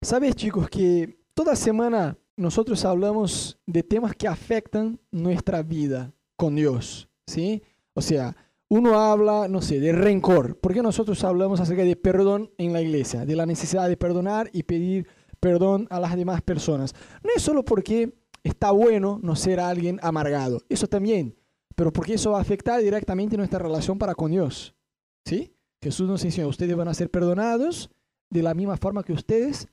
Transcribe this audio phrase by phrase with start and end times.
[0.00, 7.08] Sabes, chicos, que toda semana nosotros hablamos de temas que afectan nuestra vida con Dios,
[7.26, 7.64] ¿sí?
[7.94, 8.36] O sea,
[8.68, 10.56] uno habla, no sé, de rencor.
[10.60, 13.26] ¿Por qué nosotros hablamos acerca de perdón en la iglesia?
[13.26, 15.08] De la necesidad de perdonar y pedir
[15.40, 16.94] perdón a las demás personas.
[17.24, 21.34] No es solo porque está bueno no ser alguien amargado, eso también,
[21.74, 24.76] pero porque eso va a afectar directamente nuestra relación para con Dios.
[25.24, 25.52] ¿Sí?
[25.82, 27.90] Jesús nos enseñó, ustedes van a ser perdonados
[28.30, 29.66] de la misma forma que ustedes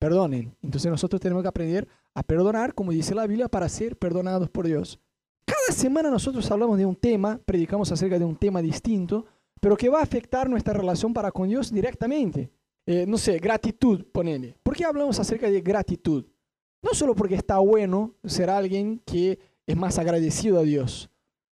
[0.00, 0.56] perdonen.
[0.62, 4.66] Entonces nosotros tenemos que aprender a perdonar, como dice la Biblia, para ser perdonados por
[4.66, 4.98] Dios.
[5.44, 9.26] Cada semana nosotros hablamos de un tema, predicamos acerca de un tema distinto,
[9.60, 12.50] pero que va a afectar nuestra relación para con Dios directamente.
[12.86, 14.56] Eh, no sé, gratitud, ponele.
[14.62, 16.24] ¿Por qué hablamos acerca de gratitud?
[16.82, 21.10] No solo porque está bueno ser alguien que es más agradecido a Dios,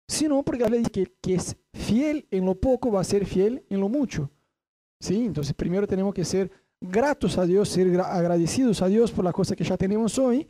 [0.07, 3.63] sino porque habla de que, que es fiel en lo poco, va a ser fiel
[3.69, 4.31] en lo mucho.
[4.99, 5.25] ¿Sí?
[5.25, 9.55] Entonces primero tenemos que ser gratos a Dios, ser agradecidos a Dios por las cosas
[9.55, 10.49] que ya tenemos hoy,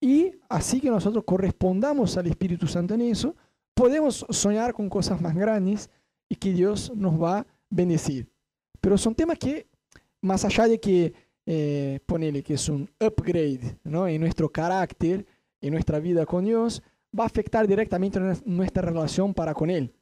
[0.00, 3.34] y así que nosotros correspondamos al Espíritu Santo en eso,
[3.74, 5.90] podemos soñar con cosas más grandes
[6.28, 8.28] y que Dios nos va a bendecir.
[8.80, 9.66] Pero son temas que,
[10.20, 11.12] más allá de que,
[11.46, 14.06] eh, ponele que es un upgrade ¿no?
[14.06, 15.26] en nuestro carácter,
[15.60, 16.82] en nuestra vida con Dios,
[17.18, 19.92] va a afectar directamente nuestra relación para con Él.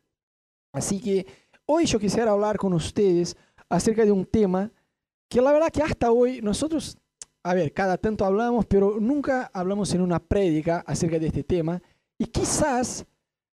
[0.73, 1.27] Así que
[1.67, 3.37] hoy yo quisiera hablar con ustedes
[3.69, 4.71] acerca de un tema
[5.33, 6.99] que la verdad que hasta hoy nosotros,
[7.43, 11.81] a ver, cada tanto hablamos, pero nunca hablamos en una prédica acerca de este tema
[12.19, 13.07] y quizás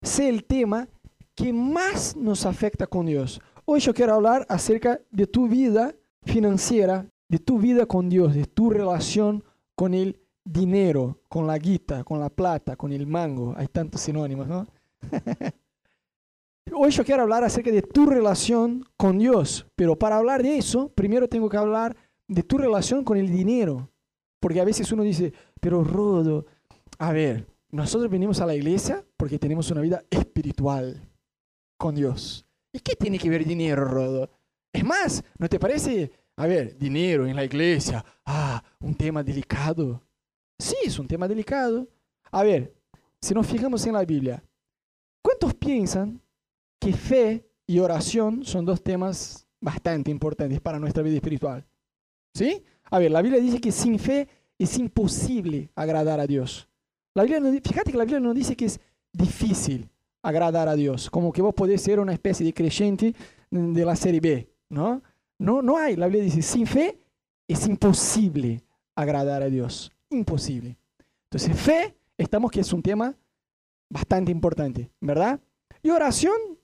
[0.02, 0.88] sea el tema
[1.36, 3.40] que más nos afecta con Dios.
[3.64, 8.46] Hoy yo quiero hablar acerca de tu vida financiera, de tu vida con Dios, de
[8.46, 9.44] tu relación
[9.76, 13.54] con el dinero, con la guita, con la plata, con el mango.
[13.56, 14.66] Hay tantos sinónimos, ¿no?
[16.74, 20.90] Hoy yo quiero hablar acerca de tu relación con Dios, pero para hablar de eso,
[20.94, 23.90] primero tengo que hablar de tu relación con el dinero.
[24.40, 26.46] Porque a veces uno dice, pero Rodo,
[26.98, 31.02] a ver, nosotros venimos a la iglesia porque tenemos una vida espiritual
[31.76, 32.46] con Dios.
[32.72, 34.30] ¿Y qué tiene que ver dinero, Rodo?
[34.72, 36.10] Es más, ¿no te parece?
[36.36, 40.02] A ver, dinero en la iglesia, ah, un tema delicado.
[40.58, 41.88] Sí, es un tema delicado.
[42.30, 42.74] A ver,
[43.20, 44.42] si nos fijamos en la Biblia,
[45.22, 46.20] ¿cuántos piensan
[46.78, 51.66] que fe y oración son dos temas bastante importantes para nuestra vida espiritual.
[52.34, 52.62] ¿Sí?
[52.90, 54.28] A ver, la Biblia dice que sin fe
[54.58, 56.68] es imposible agradar a Dios.
[57.14, 58.80] La Biblia no, fíjate que la Biblia no dice que es
[59.12, 59.88] difícil
[60.22, 63.14] agradar a Dios, como que vos podés ser una especie de creyente
[63.50, 65.02] de la serie B, ¿no?
[65.38, 65.96] No, no hay.
[65.96, 66.98] La Biblia dice, sin fe
[67.46, 68.62] es imposible
[68.94, 69.92] agradar a Dios.
[70.10, 70.76] Imposible.
[71.30, 73.14] Entonces, fe, estamos que es un tema
[73.88, 75.40] bastante importante, ¿verdad?
[75.82, 76.57] Y oración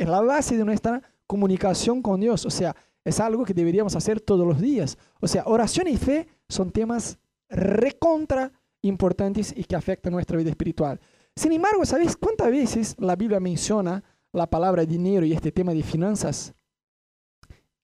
[0.00, 2.46] es la base de nuestra comunicación con Dios.
[2.46, 2.74] O sea,
[3.04, 4.96] es algo que deberíamos hacer todos los días.
[5.20, 7.18] O sea, oración y fe son temas
[7.50, 8.50] recontra
[8.80, 10.98] importantes y que afectan nuestra vida espiritual.
[11.36, 14.02] Sin embargo, ¿sabéis cuántas veces la Biblia menciona
[14.32, 16.54] la palabra dinero y este tema de finanzas?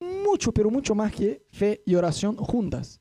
[0.00, 2.98] Mucho, pero mucho más que fe y oración juntas.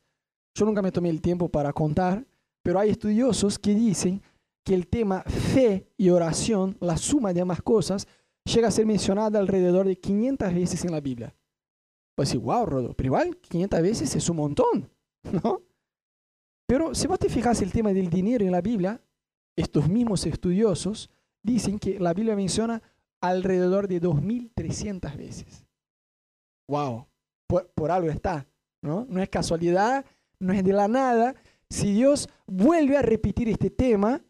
[0.53, 2.27] Yo nunca me tomé el tiempo para contar,
[2.61, 4.21] pero hay estudiosos que dicen
[4.65, 8.07] que el tema fe y oración, la suma de ambas cosas,
[8.45, 11.35] llega a ser mencionada alrededor de 500 veces en la Biblia.
[12.15, 14.89] Pues wow, Rodo, pero igual 500 veces es un montón,
[15.43, 15.61] ¿no?
[16.67, 19.01] Pero si vos te fijas el tema del dinero en la Biblia,
[19.55, 21.09] estos mismos estudiosos
[21.43, 22.81] dicen que la Biblia menciona
[23.21, 25.65] alrededor de 2.300 veces.
[26.67, 27.07] Wow,
[27.47, 28.47] por, por, algo está,
[28.81, 29.05] ¿no?
[29.07, 30.05] No es casualidad,
[30.39, 31.35] no es de la nada.
[31.69, 34.23] Si Dios vuelve a repetir este tema,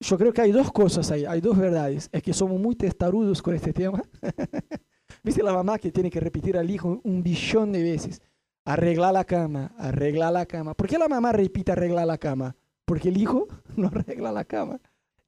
[0.00, 2.08] yo creo que hay dos cosas ahí, hay dos verdades.
[2.12, 4.02] Es que somos muy testarudos con este tema.
[5.22, 8.22] ¿Viste la mamá que tiene que repetir al hijo un billón de veces?
[8.64, 10.74] Arregla la cama, arregla la cama.
[10.74, 12.54] ¿Por qué la mamá repite arregla la cama?
[12.84, 14.80] Porque el hijo no arregla la cama.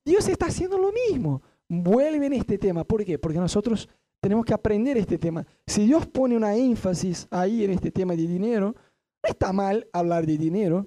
[0.04, 1.42] Dios está haciendo lo mismo.
[1.68, 2.84] Vuelve en este tema.
[2.84, 3.18] ¿Por qué?
[3.18, 3.88] Porque nosotros
[4.20, 5.46] tenemos que aprender este tema.
[5.66, 8.74] Si Dios pone una énfasis ahí en este tema de dinero,
[9.22, 10.86] no está mal hablar de dinero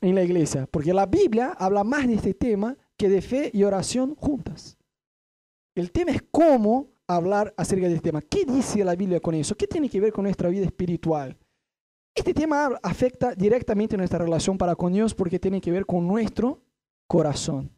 [0.00, 3.62] en la iglesia, porque la Biblia habla más de este tema que de fe y
[3.62, 4.76] oración juntas.
[5.74, 8.20] El tema es cómo hablar acerca de este tema.
[8.20, 9.54] ¿Qué dice la Biblia con eso?
[9.56, 11.38] ¿Qué tiene que ver con nuestra vida espiritual?
[12.14, 16.60] Este tema afecta directamente nuestra relación para con Dios porque tiene que ver con nuestro
[17.06, 17.70] corazón.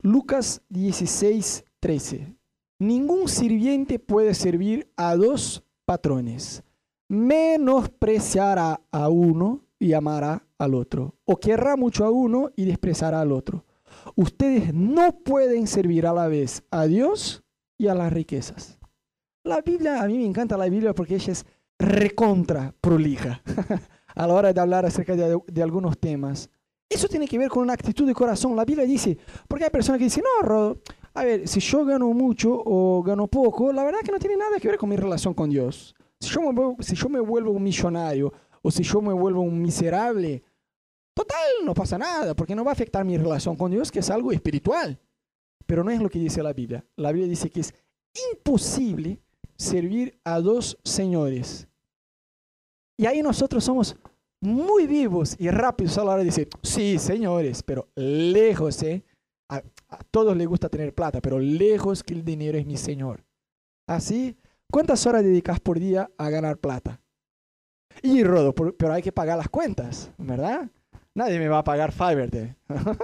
[0.00, 2.34] Lucas 16, 13.
[2.78, 6.62] Ningún sirviente puede servir a dos patrones.
[7.08, 11.14] Menospreciará a uno y amará al otro.
[11.26, 13.64] O querrá mucho a uno y despreciará al otro.
[14.16, 17.44] Ustedes no pueden servir a la vez a Dios
[17.78, 18.78] y a las riquezas.
[19.44, 21.44] La Biblia, a mí me encanta la Biblia porque ella es
[21.78, 23.42] recontra prolija
[24.14, 26.48] a la hora de hablar acerca de, algunos temas.
[26.88, 28.54] Eso tiene que ver con una actitud de corazón.
[28.56, 29.18] La Biblia dice,
[29.48, 30.78] porque hay personas que dicen, no, Rodo,
[31.14, 34.58] a ver, si yo gano mucho o gano poco, la verdad que no tiene nada
[34.58, 35.94] que ver con mi relación con Dios.
[36.20, 39.60] Si yo me, si yo me vuelvo un millonario o si yo me vuelvo un
[39.60, 40.42] miserable,
[41.14, 44.10] total, no pasa nada, porque no va a afectar mi relación con Dios, que es
[44.10, 45.00] algo espiritual.
[45.66, 46.84] Pero no es lo que dice la Biblia.
[46.96, 47.74] La Biblia dice que es
[48.32, 49.20] imposible
[49.56, 51.66] servir a dos señores.
[52.96, 53.96] Y ahí nosotros somos
[54.40, 59.04] muy vivos y rápidos a la hora de decir, sí, señores, pero lejos, ¿eh?
[59.48, 59.62] A,
[60.10, 63.24] todos les gusta tener plata, pero lejos que el dinero es mi señor.
[63.86, 64.36] Así,
[64.70, 67.00] ¿cuántas horas dedicas por día a ganar plata?
[68.02, 70.68] Y Rodo, pero hay que pagar las cuentas, ¿verdad?
[71.14, 72.56] Nadie me va a pagar Fiverr.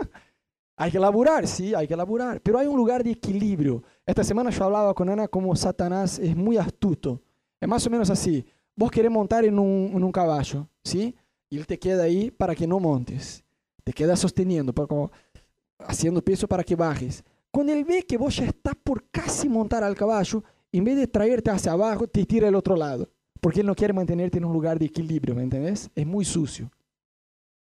[0.76, 3.82] hay que laburar, sí, hay que laburar, pero hay un lugar de equilibrio.
[4.04, 7.22] Esta semana yo hablaba con Ana como Satanás es muy astuto.
[7.60, 8.44] Es más o menos así.
[8.74, 11.14] Vos querés montar en un, en un caballo, ¿sí?
[11.48, 13.44] Y él te queda ahí para que no montes.
[13.84, 15.10] Te queda sosteniendo, como
[15.78, 17.22] haciendo peso para que bajes.
[17.50, 20.42] Cuando él ve que vos ya estás por casi montar al caballo,
[20.72, 23.08] en vez de traerte hacia abajo, te tira al otro lado.
[23.40, 25.90] Porque él no quiere mantenerte en un lugar de equilibrio, ¿me entendés?
[25.94, 26.70] Es muy sucio.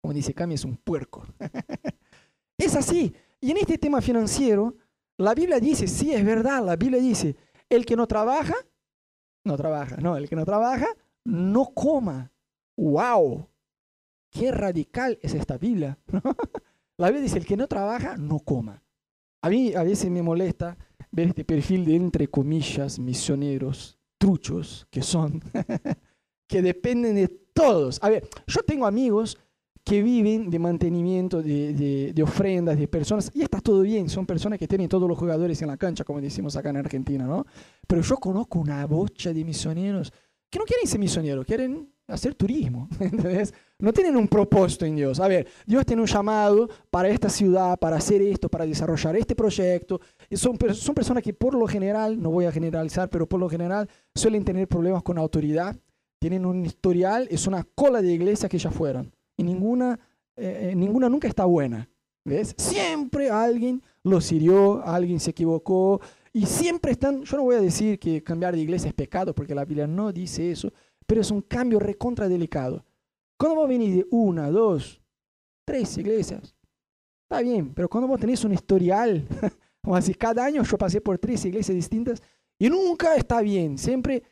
[0.04, 1.24] Como dice Cami, es un puerco.
[2.58, 3.14] es así.
[3.40, 4.76] Y en este tema financiero,
[5.16, 7.36] la Biblia dice, sí, es verdad, la Biblia dice,
[7.70, 8.54] el que no trabaja,
[9.46, 10.88] no trabaja, no, el que no trabaja,
[11.24, 12.30] no coma.
[12.76, 13.48] ¡Wow!
[14.30, 15.98] Qué radical es esta Biblia.
[16.98, 18.82] la Biblia dice, el que no trabaja, no coma.
[19.40, 20.76] A mí a veces me molesta
[21.12, 25.42] ver este perfil de, entre comillas, misioneros, truchos que son,
[26.46, 27.98] que dependen de todos.
[28.02, 29.38] A ver, yo tengo amigos
[29.84, 34.58] que viven de mantenimiento, de, de, ofrendas, de personas, y está todo bien, son personas
[34.58, 37.44] que tienen todos los jugadores en la cancha, como decimos acá en Argentina, ¿no?
[37.86, 40.10] Pero yo conozco una bocha de misioneros
[40.50, 43.52] que no quieren ser misioneros, quieren hacer turismo, ¿entendés?
[43.78, 45.18] No tienen un propósito en Dios.
[45.20, 49.34] A ver, Dios tiene un llamado para esta ciudad, para hacer esto, para desarrollar este
[49.34, 50.00] proyecto.
[50.30, 53.48] Y son, son personas que por lo general, no voy a generalizar, pero por lo
[53.48, 55.76] general suelen tener problemas con autoridad,
[56.20, 59.98] tienen un historial, es una cola de iglesia que ya fueron y ninguna,
[60.36, 61.88] eh, eh, ninguna nunca está buena.
[62.26, 62.54] ¿Ves?
[62.56, 66.00] Siempre alguien los hirió, alguien se equivocó
[66.32, 69.54] y siempre están, yo no voy a decir que cambiar de iglesia es pecado porque
[69.54, 70.72] la Biblia no dice eso,
[71.06, 72.84] pero es un cambio recontra delicado.
[73.36, 75.02] Cuando vos venís de una, dos,
[75.66, 76.54] tres iglesias,
[77.24, 79.26] está bien, pero cuando vos tenés un historial,
[79.82, 82.22] como así, cada año yo pasé por tres iglesias distintas
[82.58, 84.22] y nunca está bien, siempre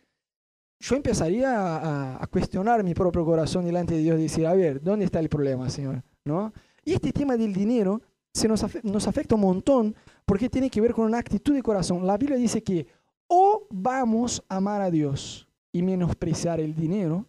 [0.82, 5.20] yo empezaría a, cuestionar mi propio corazón delante de Dios decir, a ver, ¿dónde está
[5.20, 6.02] el problema, Señor?
[6.24, 6.52] ¿No?
[6.84, 8.02] Y este tema del dinero
[8.34, 9.94] se nos, nos afecta un montón
[10.26, 12.04] porque tiene que ver con una actitud de corazón.
[12.04, 12.88] La Biblia dice que
[13.28, 17.26] o vamos a amar a Dios y menospreciar el dinero,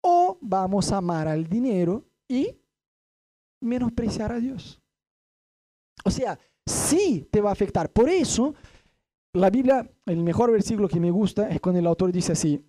[0.00, 2.56] o vamos a amar al dinero y
[3.60, 4.80] menospreciar a Dios.
[6.04, 7.90] O sea, sí te va a afectar.
[7.92, 8.54] Por eso,
[9.32, 12.64] la Biblia, el mejor versículo que me gusta es cuando el autor dice así,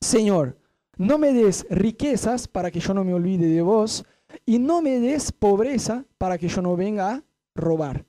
[0.00, 0.58] Señor,
[0.96, 4.04] no me des riquezas para que yo no me olvide de vos,
[4.44, 8.04] y no me des pobreza para que yo no venga a robar.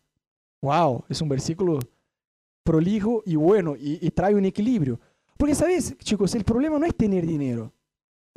[0.61, 1.79] Wow, es un versículo
[2.63, 4.99] prolijo y bueno, y, trae un equilibrio.
[5.37, 6.33] Porque, ¿sabes, chicos?
[6.35, 7.71] El problema no es tener dinero.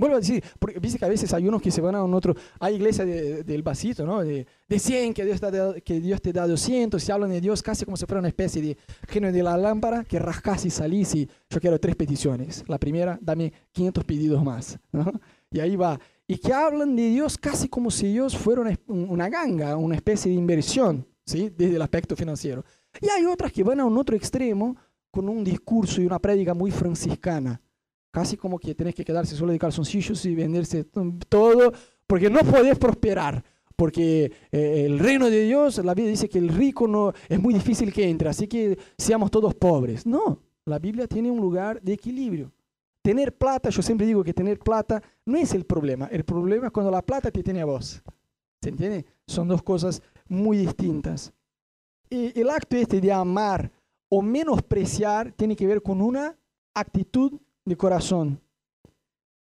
[0.01, 2.15] Vuelvo a decir, porque dice que a veces hay unos que se van a un
[2.15, 4.25] otro, hay iglesia del vasito, ¿no?
[4.25, 7.63] De, de 100, que Dios, te que Dios te da 200, se hablan de Dios
[7.63, 11.15] casi como si fuera una especie de genio de la lámpara, que rascas y salís
[11.15, 12.65] y yo quiero tres peticiones.
[12.67, 15.13] La primera, dame 500 pedidos más, ¿no?
[15.51, 16.01] Y ahí va.
[16.27, 20.33] Y que hablan de Dios casi como si Dios fuera una, una ganga, una especie
[20.33, 21.53] de inversión, ¿sí?
[21.55, 22.65] Desde el aspecto financiero.
[23.03, 24.79] Y hay otras que van a un otro extremo
[25.11, 27.61] con un discurso y una prédica muy franciscana
[28.11, 30.85] casi como que tenés que quedarse solo de calzoncillos y venderse
[31.29, 31.73] todo,
[32.07, 33.45] porque no podés prosperar.
[33.77, 37.55] Porque eh, el reino de Dios, la Biblia dice que el rico no es muy
[37.55, 40.05] difícil que entre, así que seamos todos pobres.
[40.05, 42.53] No, la Biblia tiene un lugar de equilibrio.
[43.03, 46.07] Tener plata, yo siempre digo que tener plata no es el problema.
[46.07, 48.03] El problema es cuando la plata te tiene a vos.
[48.63, 49.07] ¿Se entiende?
[49.27, 51.33] Son dos cosas muy distintas.
[52.11, 53.71] Y el acto este de amar
[54.11, 56.37] o menospreciar tiene que ver con una
[56.75, 58.41] actitud de corazón.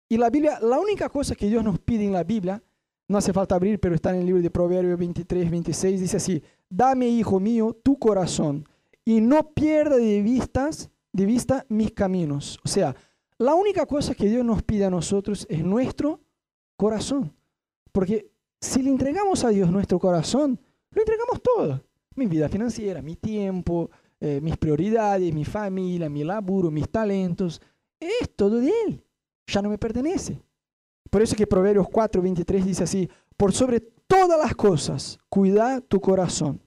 [0.09, 2.62] Y la Biblia, la única cosa que Dios nos pide en la Biblia,
[3.07, 6.43] no hace falta abrir, pero está en el libro de Proverbios 23, 26, dice así,
[6.69, 8.67] dame, hijo mío, tu corazón
[9.07, 12.59] y no pierda de, vistas, de vista mis caminos.
[12.65, 12.93] O sea,
[13.38, 16.19] la única cosa que Dios nos pide a nosotros es nuestro
[16.75, 17.33] corazón.
[17.93, 20.59] Porque si le entregamos a Dios nuestro corazón,
[20.91, 21.81] lo entregamos todo.
[22.15, 27.62] Mi vida financiera, mi tiempo, eh, mis prioridades, mi familia, mi laburo, mis talentos,
[28.00, 29.04] es todo de Él.
[29.48, 30.42] ya no me pertenece.
[31.10, 36.00] Por eso que Proverbios 4, 23 dice así, por sobre todas las cosas, cuida tu
[36.01, 36.62] corazón,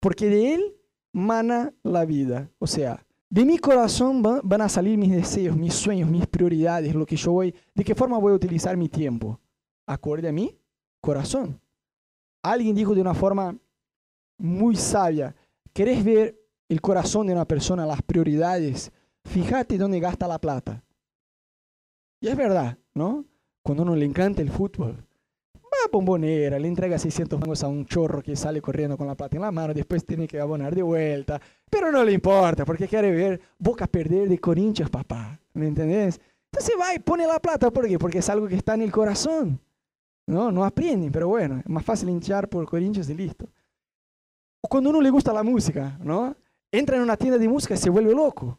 [0.00, 0.76] porque de él
[1.12, 2.50] mana la vida.
[2.58, 7.06] O sea, de mi corazón van a salir mis deseos, mis sueños, mis prioridades, lo
[7.06, 9.40] que yo voy, de qué forma voy a utilizar mi tiempo.
[9.86, 10.58] Acorde a mi
[11.00, 11.60] corazón.
[12.42, 13.56] Alguien dijo de una forma
[14.38, 15.34] muy sabia,
[15.72, 16.38] ¿querés ver
[16.68, 18.90] el corazón de una persona, las prioridades?
[19.24, 20.82] Fíjate dónde gasta la plata.
[22.20, 23.24] Y es verdad, ¿no?
[23.62, 25.04] Cuando uno le encanta el fútbol,
[25.54, 29.14] va a bombonera, le entrega 600 mangos a un chorro que sale corriendo con la
[29.14, 32.86] plata en la mano, después tiene que abonar de vuelta, pero no le importa porque
[32.86, 36.20] quiere ver Boca perder de Corinthians, papá, ¿me entendés?
[36.52, 37.98] Entonces va y pone la plata, ¿por qué?
[37.98, 39.58] Porque es algo que está en el corazón.
[40.26, 43.48] No, no aprenden, pero bueno, es más fácil hinchar por Corinthians y listo.
[44.60, 46.36] Cuando uno le gusta la música, ¿no?
[46.70, 48.58] Entra en una tienda de música y se vuelve loco.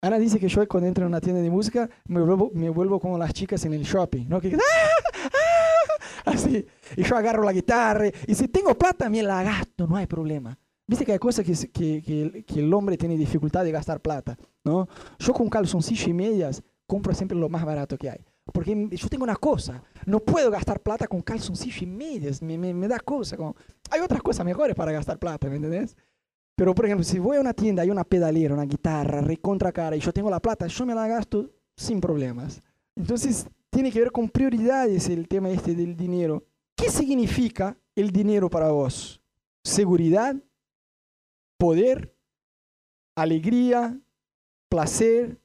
[0.00, 3.00] Ana dice que yo cuando entro en una tienda de música me vuelvo, me vuelvo
[3.00, 4.40] como las chicas en el shopping, ¿no?
[4.40, 4.58] Que, ¡ah!
[5.24, 6.30] ¡ah!
[6.30, 6.66] Así.
[6.96, 10.58] Y yo agarro la guitarra y si tengo plata me la gasto, no hay problema.
[10.86, 14.36] Viste que hay cosas que, que, que, que el hombre tiene dificultad de gastar plata,
[14.62, 14.88] ¿no?
[15.18, 18.24] Yo con calzoncillo y medias compro siempre lo más barato que hay.
[18.52, 22.72] Porque yo tengo una cosa, no puedo gastar plata con calzoncillo y medias, me, me,
[22.72, 23.36] me da cosa.
[23.36, 23.56] Como,
[23.90, 25.96] hay otras cosas mejores para gastar plata, ¿me entendés?
[26.56, 29.94] Pero, por ejemplo, si voy a una tienda, hay una pedalera, una guitarra, recontra cara,
[29.94, 32.62] y yo tengo la plata, yo me la gasto sin problemas.
[32.96, 36.44] Entonces, tiene que ver con prioridades el tema este del dinero.
[36.74, 39.20] ¿Qué significa el dinero para vos?
[39.62, 40.34] Seguridad,
[41.58, 42.16] poder,
[43.14, 44.00] alegría,
[44.70, 45.38] placer,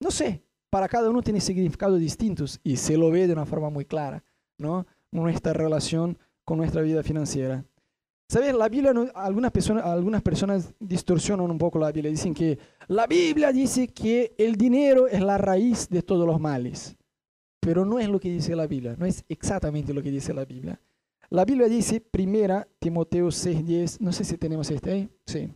[0.00, 3.70] no sé, para cada uno tiene significados distintos y se lo ve de una forma
[3.70, 4.22] muy clara,
[4.58, 4.86] ¿no?
[5.10, 7.64] Nuestra relación con nuestra vida financiera.
[8.30, 8.54] ¿Sabes?
[8.54, 12.12] La Biblia, algunas, personas, algunas personas distorsionan un poco la Biblia.
[12.12, 16.96] Dicen que la Biblia dice que el dinero es la raíz de todos los males.
[17.58, 18.94] Pero no es lo que dice la Biblia.
[18.96, 20.80] No es exactamente lo que dice la Biblia.
[21.28, 25.10] La Biblia dice, primera Timoteo 6.10, no sé si tenemos este ahí.
[25.26, 25.52] Sí.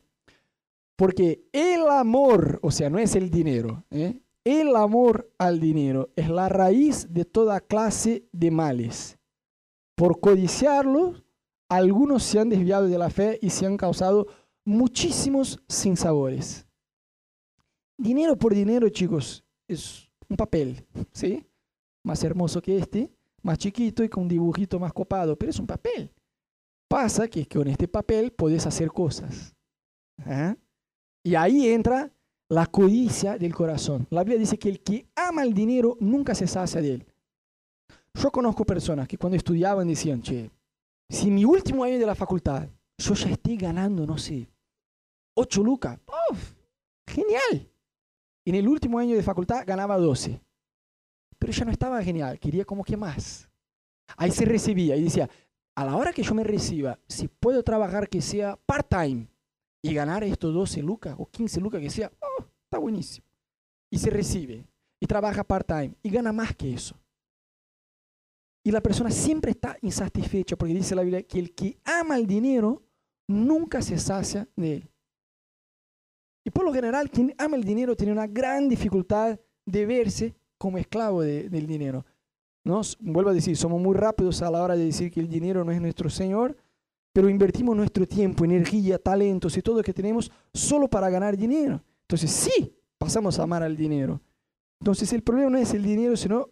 [0.96, 4.18] Porque el amor, o sea, no es el dinero, ¿eh?
[4.42, 9.16] El amor al dinero es la raíz de toda clase de males.
[9.94, 11.23] Por codiciarlo,
[11.76, 14.26] algunos se han desviado de la fe y se han causado
[14.64, 16.66] muchísimos sinsabores.
[17.96, 21.46] Dinero por dinero, chicos, es un papel, ¿sí?
[22.04, 23.10] Más hermoso que este,
[23.42, 26.10] más chiquito y con un dibujito más copado, pero es un papel.
[26.88, 29.54] Pasa que con este papel puedes hacer cosas.
[30.26, 30.56] ¿ah?
[31.22, 32.12] Y ahí entra
[32.48, 34.06] la codicia del corazón.
[34.10, 37.06] La Biblia dice que el que ama el dinero nunca se sacia de él.
[38.14, 40.50] Yo conozco personas que cuando estudiaban decían, che,
[41.08, 44.48] si mi último año de la facultad yo ya estoy ganando, no sé,
[45.36, 45.98] 8 lucas,
[47.06, 47.70] genial.
[48.46, 50.40] En el último año de facultad ganaba 12.
[51.38, 53.48] Pero ya no estaba genial, quería como que más.
[54.16, 55.28] Ahí se recibía y decía,
[55.74, 59.28] a la hora que yo me reciba, si puedo trabajar que sea part-time
[59.82, 62.12] y ganar estos 12 lucas o 15 lucas que sea,
[62.74, 63.24] Está buenísimo.
[63.88, 64.66] Y se recibe
[64.98, 66.96] y trabaja part-time y gana más que eso.
[68.64, 72.26] Y la persona siempre está insatisfecha porque dice la Biblia que el que ama el
[72.26, 72.82] dinero
[73.28, 74.90] nunca se sacia de él.
[76.46, 80.78] Y por lo general, quien ama el dinero tiene una gran dificultad de verse como
[80.78, 82.04] esclavo del dinero.
[82.64, 82.80] ¿No?
[83.00, 85.72] Vuelvo a decir, somos muy rápidos a la hora de decir que el dinero no
[85.72, 86.56] es nuestro Señor,
[87.12, 91.82] pero invertimos nuestro tiempo, energía, talentos y todo lo que tenemos solo para ganar dinero.
[92.02, 94.20] Entonces sí, pasamos a amar al dinero.
[94.80, 96.48] Entonces el problema no es el dinero, sino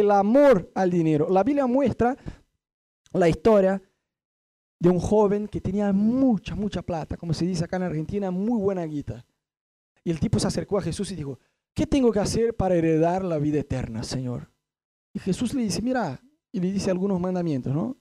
[0.00, 1.28] el amor al dinero.
[1.30, 2.16] La Biblia muestra
[3.12, 3.82] la historia
[4.78, 8.58] de un joven que tenía mucha, mucha plata, como se dice acá en Argentina, muy
[8.60, 9.24] buena guita.
[10.04, 11.38] Y el tipo se acercó a Jesús y dijo,
[11.74, 14.50] ¿qué tengo que hacer para heredar la vida eterna, Señor?
[15.12, 16.20] Y Jesús le dice, mira,
[16.50, 17.96] y le dice algunos mandamientos, ¿no?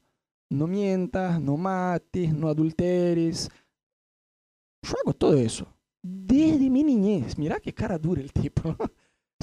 [0.50, 3.50] No mientas, no mates, no adulteres.
[4.82, 5.68] Yo hago todo eso
[6.02, 7.38] desde mi niñez.
[7.38, 8.76] Mira qué cara dura el tipo.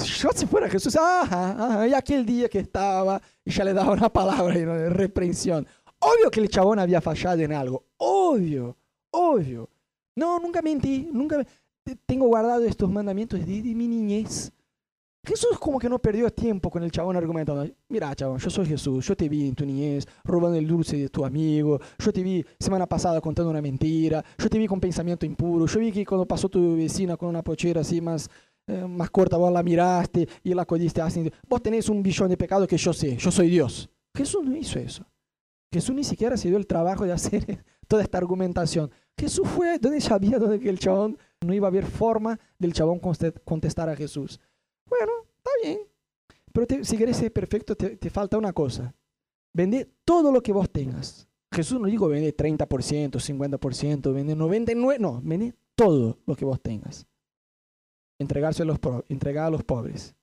[0.05, 4.09] Yo si fuera Jesús, ajá, y aquel día que estaba, y ya le daba una
[4.09, 5.67] palabra de reprensión.
[5.99, 7.85] Obvio que el chabón había fallado en algo.
[7.97, 8.77] Obvio,
[9.11, 9.69] obvio.
[10.17, 11.45] No, nunca mentí, nunca.
[12.07, 14.53] Tengo guardado estos mandamientos desde mi niñez.
[15.25, 19.05] Jesús como que no perdió tiempo con el chabón argumentando, mira chabón, yo soy Jesús,
[19.05, 22.45] yo te vi en tu niñez robando el dulce de tu amigo, yo te vi
[22.59, 26.27] semana pasada contando una mentira, yo te vi con pensamiento impuro, yo vi que cuando
[26.27, 28.31] pasó tu vecina con una pochera así más,
[28.69, 32.37] eh, más corta, vos la miraste y la codiste así, vos tenés un billón de
[32.37, 33.89] pecados que yo sé, yo soy Dios.
[34.15, 35.07] Jesús no hizo eso.
[35.73, 38.91] Jesús ni siquiera se dio el trabajo de hacer toda esta argumentación.
[39.19, 43.01] Jesús fue donde sabía donde que el chabón no iba a haber forma del chabón
[43.45, 44.39] contestar a Jesús.
[44.87, 45.79] Bueno, está bien.
[46.53, 48.95] pero si quieres ser perfecto, te, te falta una cosa.
[49.53, 51.27] Vende todo lo que vos tengas.
[51.53, 57.07] Jesús no dijo vende 30%, 50%, vende 99%, no, vende todo lo que vos tengas.
[58.19, 60.15] Entregarse a los, entregar a los pobres.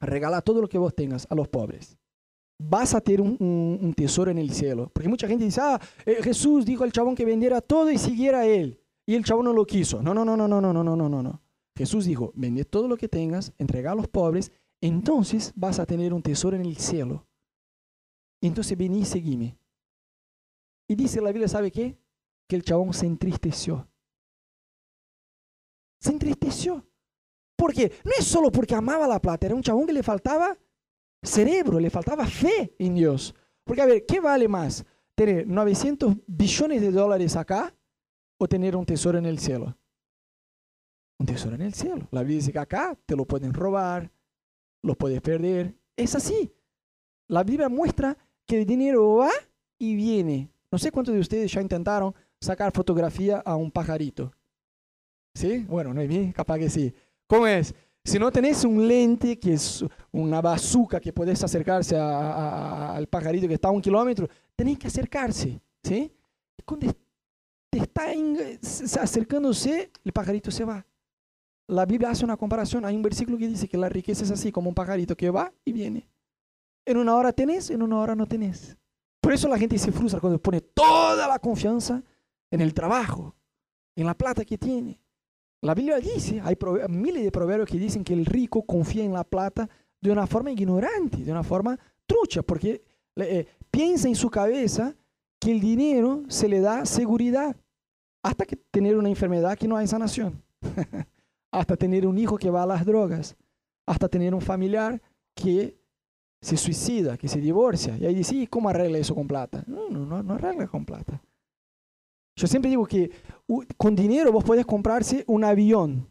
[0.00, 1.98] Regala todo lo que vos tengas a los pobres.
[2.58, 4.90] Vas a tener un, tesoro en el cielo.
[4.92, 8.40] Porque mucha gente dice, ah, eh, Jesús dijo al chabón que vendiera todo y siguiera
[8.40, 8.80] a él.
[9.06, 10.02] Y el chabón no lo quiso.
[10.02, 11.42] No, no, no, no, no, no, no, no, no, no.
[11.76, 16.12] Jesús dijo, vende todo lo que tengas, entrega a los pobres, entonces vas a tener
[16.12, 17.24] un tesoro en el cielo.
[18.40, 19.56] Entonces vení y seguime.
[20.88, 21.96] Y dice la Biblia, ¿sabe qué?
[22.48, 23.88] Que el chabón se entristeció.
[26.00, 26.84] Se entristeció.
[27.58, 27.92] ¿Por qué?
[28.04, 30.56] No es solo porque amaba la plata, era un chabón que le faltaba
[31.20, 33.34] cerebro, le faltaba fe en Dios.
[33.64, 34.84] Porque a ver, ¿qué vale más?
[35.16, 37.74] ¿Tener 900 billones de dólares acá
[38.38, 39.76] o tener un tesoro en el cielo?
[41.18, 42.06] Un tesoro en el cielo.
[42.12, 44.08] La Biblia dice que acá te lo pueden robar,
[44.84, 45.74] lo puedes perder.
[45.96, 46.54] Es así.
[47.26, 49.30] La Biblia muestra que el dinero va
[49.78, 50.48] y viene.
[50.70, 54.30] No sé cuántos de ustedes ya intentaron sacar fotografía a un pajarito.
[55.34, 55.64] ¿Sí?
[55.68, 56.94] Bueno, no es bien, capaz que sí.
[57.28, 57.74] ¿Cómo es?
[58.04, 63.54] Si no tenés un lente que es una bazooka que podés acercarse al pajarito que
[63.54, 65.60] está a un kilómetro, tenés que acercarse.
[65.82, 66.10] ¿sí?
[66.64, 66.90] Cuando
[67.70, 70.86] te está acercándose, el pajarito se va.
[71.66, 72.86] La Biblia hace una comparación.
[72.86, 75.52] Hay un versículo que dice que la riqueza es así, como un pajarito que va
[75.66, 76.08] y viene.
[76.86, 78.74] En una hora tenés, en una hora no tenés.
[79.20, 82.02] Por eso la gente se frustra cuando pone toda la confianza
[82.50, 83.36] en el trabajo,
[83.94, 84.98] en la plata que tiene.
[85.60, 86.56] La Biblia dice, hay
[86.88, 89.68] miles de proverbios que dicen que el rico confía en la plata
[90.00, 92.82] de una forma ignorante, de una forma trucha, porque
[93.16, 94.94] eh, piensa en su cabeza
[95.40, 97.56] que el dinero se le da seguridad
[98.22, 100.42] hasta que tener una enfermedad que no hay sanación,
[101.50, 103.36] hasta tener un hijo que va a las drogas,
[103.86, 105.00] hasta tener un familiar
[105.34, 105.76] que
[106.40, 107.96] se suicida, que se divorcia.
[107.96, 109.64] Y ahí dice, ¿y cómo arregla eso con plata?
[109.66, 111.20] No, no, no, no arregla con plata.
[112.38, 113.10] Yo siempre digo que
[113.76, 116.08] con dinero vos puedes comprarse un avión,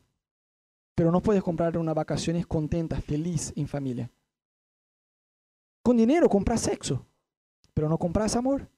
[0.94, 4.12] pero no puedes comprar unas vacaciones contentas, feliz en familia.
[5.82, 7.06] Con dinero compras sexo,
[7.74, 8.70] pero no compras amor.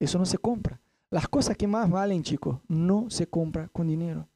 [0.00, 0.80] Eso no se compra.
[1.10, 4.26] Las cosas que más valen, chicos, no se compra con dinero.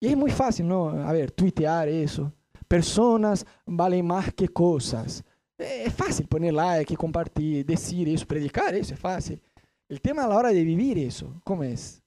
[0.00, 0.88] Y es muy fácil, ¿no?
[0.88, 2.32] A ver, tuitear eso
[2.66, 5.22] personas valen más que cosas.
[5.58, 9.42] Es fácil poner like, compartir, decir eso, predicar eso, es fácil.
[9.88, 12.02] El tema a la hora de vivir eso, ¿cómo es?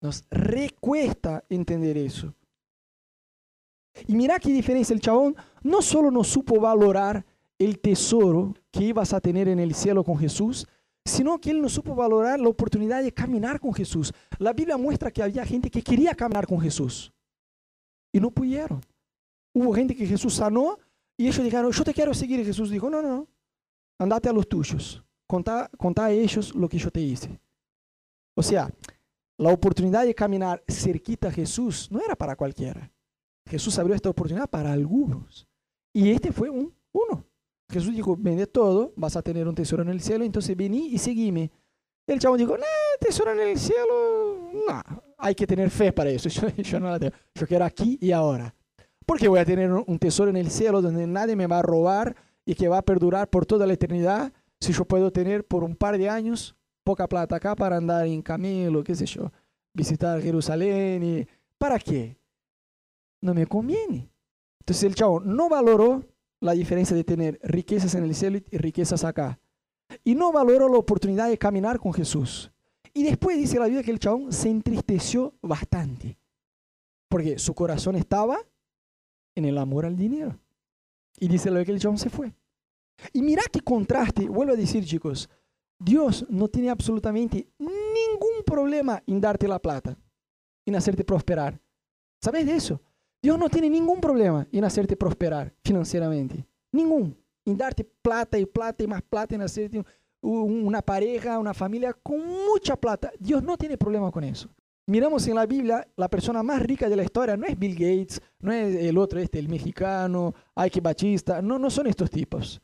[0.00, 2.34] Nos recuesta entender eso.
[4.06, 7.24] Y mira qué diferencia, el chabón no solo no supo valorar
[7.58, 10.66] el tesoro que ibas a tener en el cielo con Jesús,
[11.04, 14.12] sino que él no supo valorar la oportunidad de caminar con Jesús.
[14.38, 17.12] La Biblia muestra que había gente que quería caminar con Jesús
[18.12, 18.80] y no pudieron.
[19.52, 20.78] Hubo gente que Jesús sanó
[21.16, 22.38] y ellos dijeron, yo te quiero seguir.
[22.40, 23.28] Y Jesús dijo, no, no, no,
[23.98, 27.38] andate a los tuyos, contá, contá a ellos lo que yo te hice.
[28.34, 28.68] O sea,
[29.36, 32.90] la oportunidad de caminar cerquita a Jesús no era para cualquiera.
[33.48, 35.46] Jesús abrió esta oportunidad para algunos.
[35.92, 37.24] Y este fue un, uno.
[37.70, 40.98] Jesús dijo, vende todo, vas a tener un tesoro en el cielo, entonces vení y
[40.98, 41.50] seguime.
[42.06, 42.64] El chavo dijo, no,
[42.98, 44.82] tesoro en el cielo, no,
[45.18, 46.28] hay que tener fe para eso.
[46.30, 47.14] Yo, yo no la tengo.
[47.34, 48.54] Yo quiero aquí y ahora.
[49.04, 52.16] Porque voy a tener un tesoro en el cielo donde nadie me va a robar
[52.44, 55.76] y que va a perdurar por toda la eternidad si yo puedo tener por un
[55.76, 59.30] par de años poca plata acá para andar en camino, qué sé yo,
[59.72, 61.02] visitar Jerusalén.
[61.02, 62.16] Y, ¿Para qué?
[63.20, 64.10] No me conviene.
[64.60, 66.04] Entonces el chavo no valoró
[66.40, 69.38] la diferencia de tener riquezas en el cielo y riquezas acá.
[70.04, 72.50] Y no valoró la oportunidad de caminar con Jesús.
[72.94, 76.18] Y después dice la Biblia que el chabón se entristeció bastante.
[77.08, 78.38] Porque su corazón estaba
[79.34, 80.38] en el amor al dinero.
[81.18, 82.32] Y dice lo que el John se fue.
[83.12, 85.28] Y mira qué contraste, vuelvo a decir chicos,
[85.78, 89.96] Dios no tiene absolutamente ningún problema en darte la plata,
[90.66, 91.60] en hacerte prosperar.
[92.20, 92.80] ¿Sabes de eso?
[93.22, 96.46] Dios no tiene ningún problema en hacerte prosperar financieramente.
[96.72, 97.16] Ningún.
[97.44, 99.84] En darte plata y plata y más plata, en hacerte
[100.20, 103.12] una pareja, una familia con mucha plata.
[103.18, 104.50] Dios no tiene problema con eso
[104.88, 108.20] miramos en la Biblia, la persona más rica de la historia no es Bill Gates,
[108.40, 112.60] no es el otro, este, el mexicano, Ike Batista, no, no son estos tipos.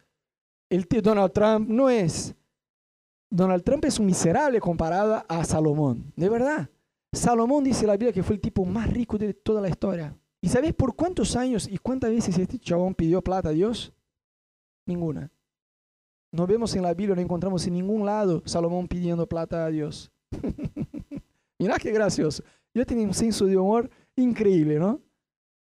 [0.74, 2.34] El tío Donald Trump no es.
[3.30, 6.68] Donald Trump es un miserable comparado a Salomón, de verdad.
[7.12, 10.18] Salomón dice la Biblia que fue el tipo más rico de toda la historia.
[10.40, 13.92] ¿Y sabes por cuántos años y cuántas veces este chabón pidió plata a Dios?
[14.84, 15.30] Ninguna.
[16.32, 20.10] No vemos en la Biblia, no encontramos en ningún lado Salomón pidiendo plata a Dios.
[21.60, 22.42] Mira qué gracioso.
[22.74, 25.00] Yo tenía un senso de humor increíble, ¿no?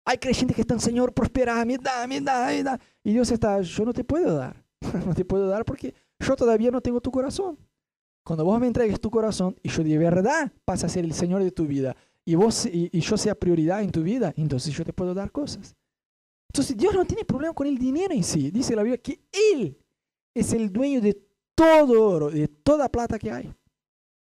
[0.04, 2.80] Hay creyentes que están, Señor, prospera, me da, me da, me da.
[3.04, 4.63] Y Dios está, yo no te puedo dar,
[5.06, 7.58] no te puedo dar porque yo todavía no tengo tu corazón.
[8.24, 11.42] Cuando vos me entregues tu corazón y yo de verdad pase a ser el Señor
[11.42, 11.94] de tu vida
[12.24, 15.76] y, vos, y, yo sea prioridad en tu vida, entonces yo te puedo dar cosas.
[16.50, 18.50] Entonces Dios no tiene problema con el dinero en sí.
[18.50, 19.20] Dice la Biblia que
[19.52, 19.76] Él
[20.34, 21.20] es el dueño de
[21.54, 23.54] todo oro, de toda plata que hay.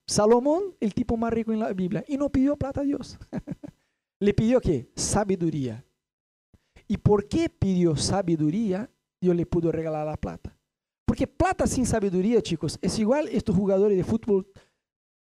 [0.07, 3.18] Salomón, el tipo más rico en la Biblia, y no pidió plata a Dios.
[4.18, 4.90] Le pidió qué?
[4.96, 5.85] Sabiduría.
[6.88, 8.90] ¿Y por qué pidió sabiduría?
[9.20, 10.56] Dios le pudo regalar la plata.
[11.04, 14.46] Porque plata sin sabiduría, chicos, es igual estos jugadores de fútbol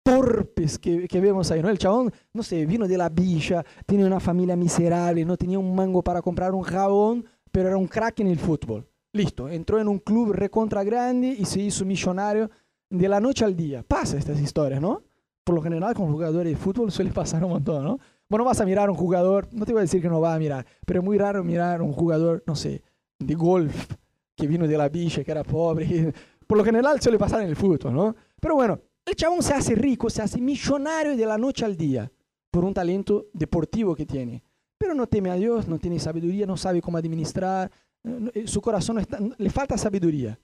[0.03, 1.69] torpes que, que, vemos ahí, ¿no?
[1.69, 5.75] El chabón, no sé, vino de la villa, tiene una familia miserable, no tenía un
[5.75, 8.89] mango para comprar un jabón, pero era un crack en el fútbol.
[9.13, 12.51] Listo, entró en un club recontra grande y se hizo millonario
[12.91, 13.83] de la noche al día.
[13.83, 15.03] Pasa estas historias, ¿no?
[15.45, 17.99] Por lo general con jugadores de fútbol suele pasar un montón, ¿no?
[18.29, 20.37] Bueno, vas a mirar a un jugador, no te voy a decir que no vas
[20.37, 22.83] a mirar, pero es muy raro mirar a un jugador, no sé,
[23.19, 23.95] de golf,
[24.37, 26.13] que vino de la villa, que era pobre.
[26.47, 28.17] Por lo general suele pasar en el fútbol, ¿no?
[28.41, 32.11] Pero bueno, el chabón se hace rico, se hace millonario de la noche al día
[32.51, 34.43] por un talento deportivo que tiene.
[34.79, 37.71] Pero no teme a Dios, no tiene sabiduría, no sabe cómo administrar,
[38.05, 40.39] eh, su corazón está, le falta sabiduría.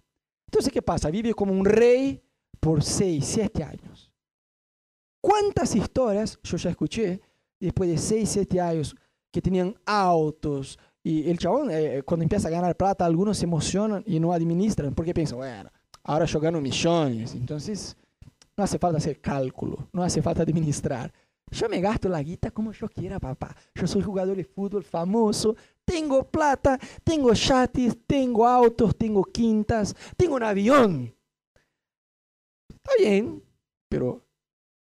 [0.46, 1.10] Entonces, ¿qué pasa?
[1.10, 2.20] Vive como un rey
[2.60, 4.10] por seis, siete años.
[5.20, 7.20] ¿Cuántas historias yo ya escuché
[7.58, 8.94] después de seis, siete años
[9.32, 10.78] que tenían autos?
[11.06, 14.94] Y el chabón, eh, cuando empieza a ganar plata, algunos se emocionan y no administran
[14.94, 15.70] porque piensan, bueno,
[16.02, 17.34] ahora yo gano millones.
[17.34, 17.94] Entonces,
[18.56, 21.12] no hace falta hacer cálculo, no hace falta administrar.
[21.50, 23.54] Yo me gasto la guita como yo quiera, papá.
[23.74, 30.36] Yo soy jugador de fútbol famoso, tengo plata, tengo yates, tengo autos, tengo quintas, tengo
[30.36, 31.14] un avión.
[32.66, 33.42] Está bien,
[33.90, 34.24] pero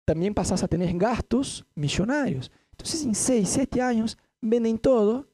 [0.06, 2.52] también pasas a tener gastos millonarios.
[2.72, 5.30] Entonces, en 6, 7 años, venden todo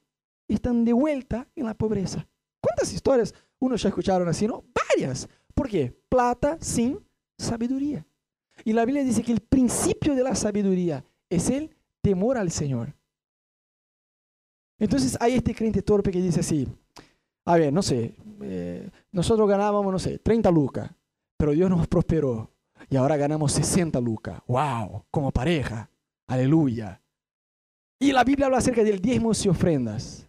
[0.54, 2.26] están de vuelta en la pobreza.
[2.60, 4.64] ¿Cuántas historias uno ya escucharon así, no?
[4.74, 5.28] Varias.
[5.54, 5.96] ¿Por qué?
[6.08, 7.00] Plata sin
[7.38, 8.06] sabiduría.
[8.64, 12.94] Y la Biblia dice que el principio de la sabiduría es el temor al Señor.
[14.78, 16.68] Entonces hay este creyente torpe que dice así,
[17.44, 20.90] a ver, no sé, eh, nosotros ganábamos, no sé, 30 lucas,
[21.36, 22.50] pero Dios nos prosperó
[22.90, 24.40] y ahora ganamos 60 lucas.
[24.46, 25.04] ¡Wow!
[25.10, 25.90] Como pareja.
[26.26, 27.00] Aleluya.
[27.98, 30.25] Y la Biblia habla acerca del diezmos y ofrendas.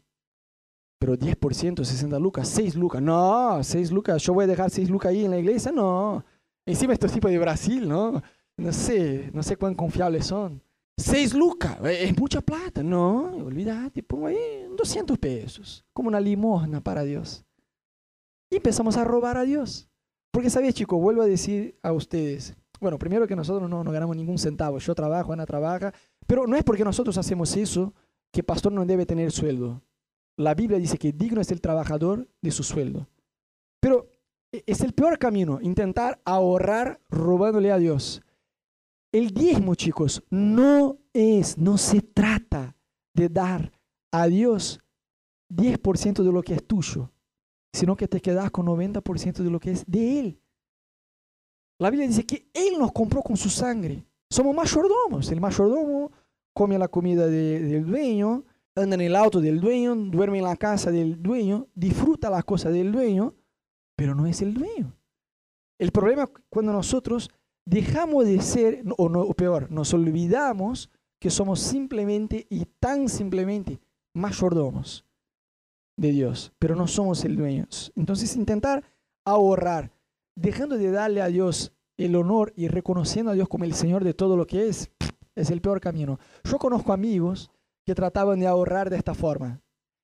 [1.00, 3.02] Pero 10%, 60 lucas, 6 lucas.
[3.02, 5.72] No, 6 lucas, yo voy a dejar 6 lucas ahí en la iglesia.
[5.72, 6.24] No.
[6.66, 8.22] Encima estos tipos de Brasil, ¿no?
[8.58, 10.62] No sé, no sé cuán confiables son.
[10.98, 12.82] 6 lucas, eh, es mucha plata.
[12.82, 14.38] No, olvídate, pongo ahí
[14.76, 17.46] 200 pesos, como una limosna para Dios.
[18.50, 19.88] Y empezamos a robar a Dios.
[20.32, 21.00] Porque, ¿sabes, chicos?
[21.00, 22.56] Vuelvo a decir a ustedes.
[22.80, 24.80] Bueno, primero que nosotros no, no ganamos ningún centavo.
[24.80, 25.94] Yo trabajo, Ana trabaja.
[26.26, 27.94] Pero no es porque nosotros hacemos eso
[28.32, 29.82] que pastor no debe tener sueldo.
[30.38, 33.08] La Biblia dice que digno es el trabajador de su sueldo.
[33.80, 34.08] Pero
[34.52, 38.21] e, es el peor camino, intentar ahorrar robándole a Dios.
[39.12, 42.76] El diezmo, chicos, no es, no se trata
[43.13, 43.71] de dar
[44.12, 44.80] a Dios
[45.50, 47.12] 10% de lo que es tuyo,
[47.73, 50.41] sino que te quedas con 90% de lo que es de Él.
[51.80, 54.06] La Biblia dice que Él nos compró con su sangre.
[54.30, 55.32] Somos mayordomos.
[55.32, 56.12] El mayordomo
[56.54, 58.43] come la comida del dueño,
[58.82, 62.74] anda en el auto del dueño, duerme en la casa del dueño, disfruta las cosas
[62.74, 63.34] del dueño,
[63.96, 64.96] pero no es el dueño.
[65.80, 67.30] El problema es cuando nosotros
[67.66, 73.80] dejamos de ser, o, no, peor, nos olvidamos que somos simplemente y tan simplemente
[74.13, 75.06] mayordomos
[75.98, 77.68] de Dios, pero no somos el dueño.
[77.96, 78.84] Entonces intentar
[79.26, 79.92] ahorrar,
[80.36, 84.13] dejando de darle a Dios el honor y reconociendo a Dios como el Señor de
[84.13, 84.92] todo lo que es,
[85.36, 86.20] es el peor camino.
[86.44, 87.52] Yo conozco amigos
[87.88, 89.62] que trataban de ahorrar de esta forma.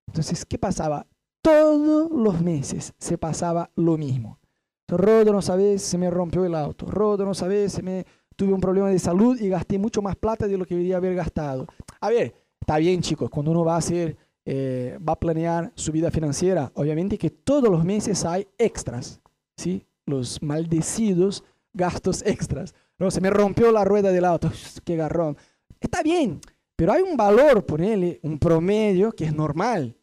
[0.08, 1.06] Entonces, ¿qué pasaba?
[1.42, 4.40] Todos los meses se pasaba lo mismo.
[4.88, 6.86] Rodo, no sabes, se me rompió el auto.
[6.86, 8.06] Rodo, no sabes, se me
[8.38, 11.14] tuve un problema de salud y gasté mucho más plata de lo que debería haber
[11.14, 11.68] gastado.
[12.00, 14.16] A ver, está bien, chicos, cuando uno va a hacer,
[14.46, 19.20] eh, va a planear su vida financiera, obviamente que todos los meses hay extras,
[19.58, 19.86] ¿sí?
[20.06, 21.44] Los maldecidos
[21.74, 22.74] gastos extras.
[22.98, 24.50] No, se me rompió la rueda del auto,
[24.86, 25.36] qué garrón.
[25.82, 26.40] Está bien,
[26.76, 29.96] pero hay un valor, ponele, un promedio que es normal.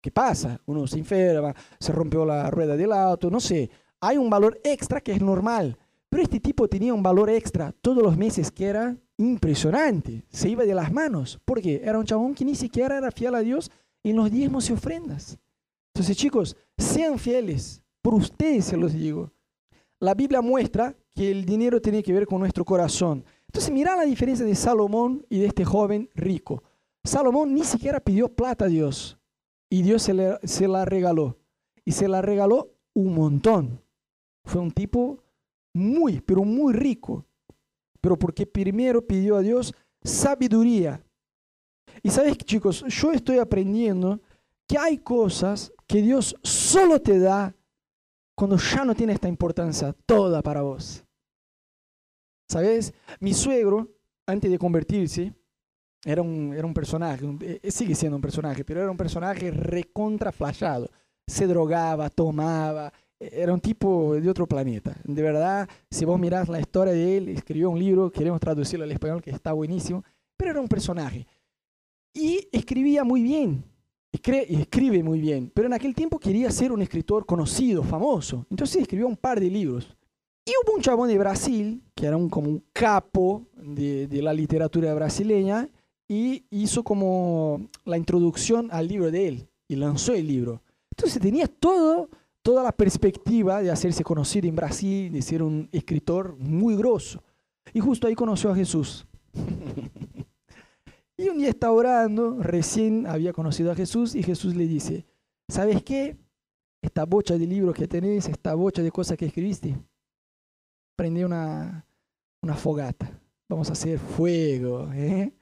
[0.00, 0.60] ¿Qué pasa?
[0.66, 3.70] Uno se enferma, se rompió la rueda del auto, no sé.
[4.00, 5.76] Hay un valor extra que es normal.
[6.08, 10.24] Pero este tipo tenía un valor extra todos los meses que era impresionante.
[10.30, 11.40] Se iba de las manos.
[11.44, 11.80] ¿Por qué?
[11.84, 13.70] Era un chabón que ni siquiera era fiel a Dios
[14.02, 15.38] en los diezmos y ofrendas.
[15.92, 17.82] Entonces, chicos, sean fieles.
[18.02, 19.32] Por ustedes se los digo.
[19.98, 23.24] La Biblia muestra que el dinero tiene que ver con nuestro corazón.
[23.48, 26.62] Entonces, mira la diferencia de Salomón y de este joven rico.
[27.04, 29.18] Salomón ni siquiera pidió plata a Dios
[29.70, 30.14] y Dios se,
[30.68, 31.38] la regaló.
[31.84, 33.82] y se la regaló un montón.
[34.44, 35.22] Fue un tipo
[35.74, 37.24] muy, pero muy rico.
[38.00, 41.02] Pero porque primero pidió a Dios sabiduría.
[42.02, 44.20] Y sabes, chicos, yo estoy aprendiendo
[44.68, 47.54] que hay cosas que Dios solo te da
[48.36, 51.05] cuando ya no tiene esta importancia toda para vos.
[52.48, 52.94] ¿Sabes?
[53.20, 53.88] Mi suegro,
[54.26, 55.32] antes de convertirse,
[56.04, 60.32] era un, era un personaje, eh, sigue siendo un personaje, pero era un personaje recontra
[61.26, 64.96] Se drogaba, tomaba, e, era un tipo de otro planeta.
[65.04, 68.92] De verdad, si vos mirás la historia de él, escribió un libro, queremos traducirlo al
[68.92, 70.04] español, que está buenísimo,
[70.36, 71.26] pero era un personaje.
[72.14, 73.64] Y escribía muy bien,
[74.12, 78.46] escribe muy bien, pero en aquel tiempo quería ser un escritor conocido, famoso.
[78.48, 79.96] Entonces escribió un par de libros.
[80.48, 84.32] Y hubo un chabón de Brasil, que era un, como un capo de, de la
[84.32, 85.68] literatura brasileña,
[86.08, 90.62] y hizo como la introducción al libro de él, y lanzó el libro.
[90.92, 92.08] Entonces tenía todo,
[92.42, 97.24] toda la perspectiva de hacerse conocido en Brasil, de ser un escritor muy grosso.
[97.74, 99.04] Y justo ahí conoció a Jesús.
[101.16, 105.04] y un día está orando, recién había conocido a Jesús, y Jesús le dice,
[105.48, 106.16] ¿sabes qué?
[106.80, 109.76] Esta bocha de libros que tenés, esta bocha de cosas que escribiste,
[110.96, 111.86] prende una,
[112.42, 113.20] una fogata.
[113.48, 114.90] Vamos a hacer fuego.
[114.92, 115.32] ¿eh?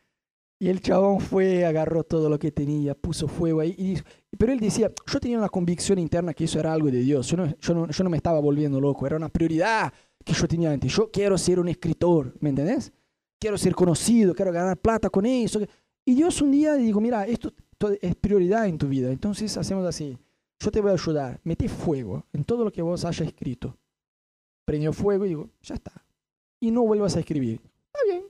[0.58, 3.74] Y el chabón fue, agarró todo lo que tenía, puso fuego ahí.
[3.78, 7.28] Y, pero él decía, yo tenía una convicción interna que eso era algo de Dios.
[7.28, 9.92] Yo no, yo, no, yo no me estaba volviendo loco, era una prioridad
[10.24, 10.92] que yo tenía antes.
[10.92, 12.92] Yo quiero ser un escritor, ¿me entendés?
[13.38, 15.60] Quiero ser conocido, quiero ganar plata con eso.
[16.04, 17.52] Y Dios un día dijo, mira, esto
[18.00, 19.10] es prioridad en tu vida.
[19.10, 20.18] Entonces hacemos así,
[20.58, 23.76] yo te voy a ayudar, mete fuego en todo lo que vos hayas escrito
[24.64, 25.92] prendió fuego y digo, ya está.
[26.61, 27.61] Y no vuelvas a escribir.
[27.62, 28.24] Está bien.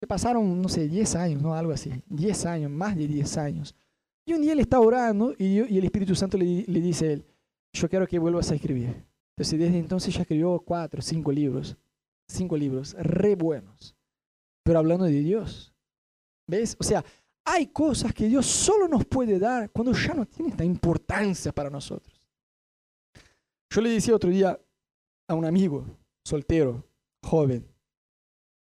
[0.00, 1.54] Se pasaron, no sé, 10 años, ¿no?
[1.54, 1.90] Algo así.
[2.08, 3.74] 10 años, más de 10 años.
[4.26, 7.12] Y un día él está orando y, y el Espíritu Santo le, le, dice a
[7.12, 7.24] él,
[7.72, 9.04] yo quiero que vuelvas a escribir.
[9.36, 11.76] Entonces desde entonces ya escribió 4, 5 libros.
[12.28, 13.96] 5 libros, re buenos.
[14.64, 15.72] Pero hablando de Dios.
[16.46, 16.76] ¿Ves?
[16.78, 17.04] O sea,
[17.44, 21.70] hay cosas que Dios solo nos puede dar cuando ya no tiene esta importancia para
[21.70, 22.28] nosotros.
[23.70, 24.58] Yo le decía otro día,
[25.30, 25.86] a un amigo
[26.24, 26.84] soltero,
[27.22, 27.64] joven,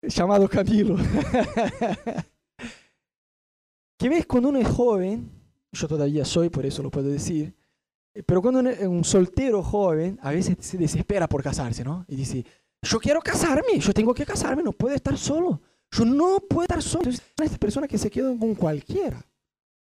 [0.04, 0.96] llamado Camilo.
[3.98, 5.32] que ves cuando uno es joven,
[5.72, 7.56] yo todavía soy, por eso lo puedo decir,
[8.28, 12.06] pero cuando un soltero joven, a veces se desespera por casarse, ¿no?
[12.08, 12.46] Y dice,
[12.84, 15.62] yo quiero casarme, yo tengo que casarme, no puedo estar solo.
[15.90, 17.06] Yo no puedo estar solo.
[17.06, 19.26] Entonces, esta persona que se queda con cualquiera.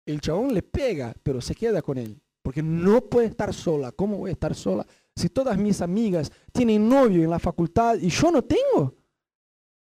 [0.07, 2.19] El chabón le pega, pero se queda con él.
[2.41, 3.91] Porque no puede estar sola.
[3.91, 4.87] ¿Cómo voy a estar sola?
[5.15, 8.95] Si todas mis amigas tienen novio en la facultad y yo no tengo.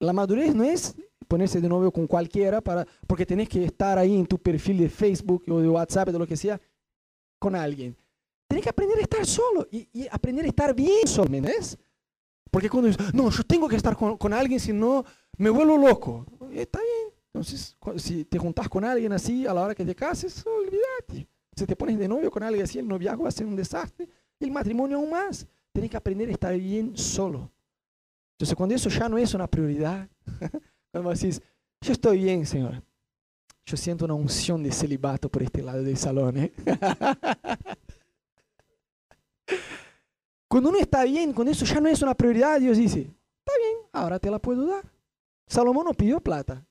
[0.01, 0.95] La madurez no es
[1.27, 4.89] ponerse de novio con cualquiera para, porque tenés que estar ahí en tu perfil de
[4.89, 6.61] Facebook o de WhatsApp, de lo que sea,
[7.39, 7.97] con alguien.
[8.49, 11.77] Tenés que aprender a estar solo y, aprender a estar bien solo, ¿me entiendes?
[12.51, 15.05] Porque cuando dices, no, yo tengo que estar con, con alguien, si no,
[15.37, 16.25] me vuelvo loco.
[16.51, 17.15] Está bien.
[17.35, 21.29] Entonces, si te juntas con alguien así a la hora que te cases, olvídate.
[21.55, 24.09] Si te pones de novio con alguien así, el noviazgo va a ser un desastre
[24.41, 25.47] el matrimonio aún más.
[25.73, 27.51] Tienes que aprender a estar bien solo.
[28.33, 30.09] Entonces, cuando eso ya no es una prioridad,
[30.93, 31.41] cuando decís,
[31.81, 32.83] yo estoy bien, Señor,
[33.65, 36.39] yo siento una unción de celibato por este lado del salón.
[36.39, 36.53] ¿eh?
[40.49, 43.79] cuando uno está bien, cuando eso ya no es una prioridad, Dios dice, está bien,
[43.93, 44.85] ahora te la puedo dar.
[45.47, 46.65] Salomón no pidió plata.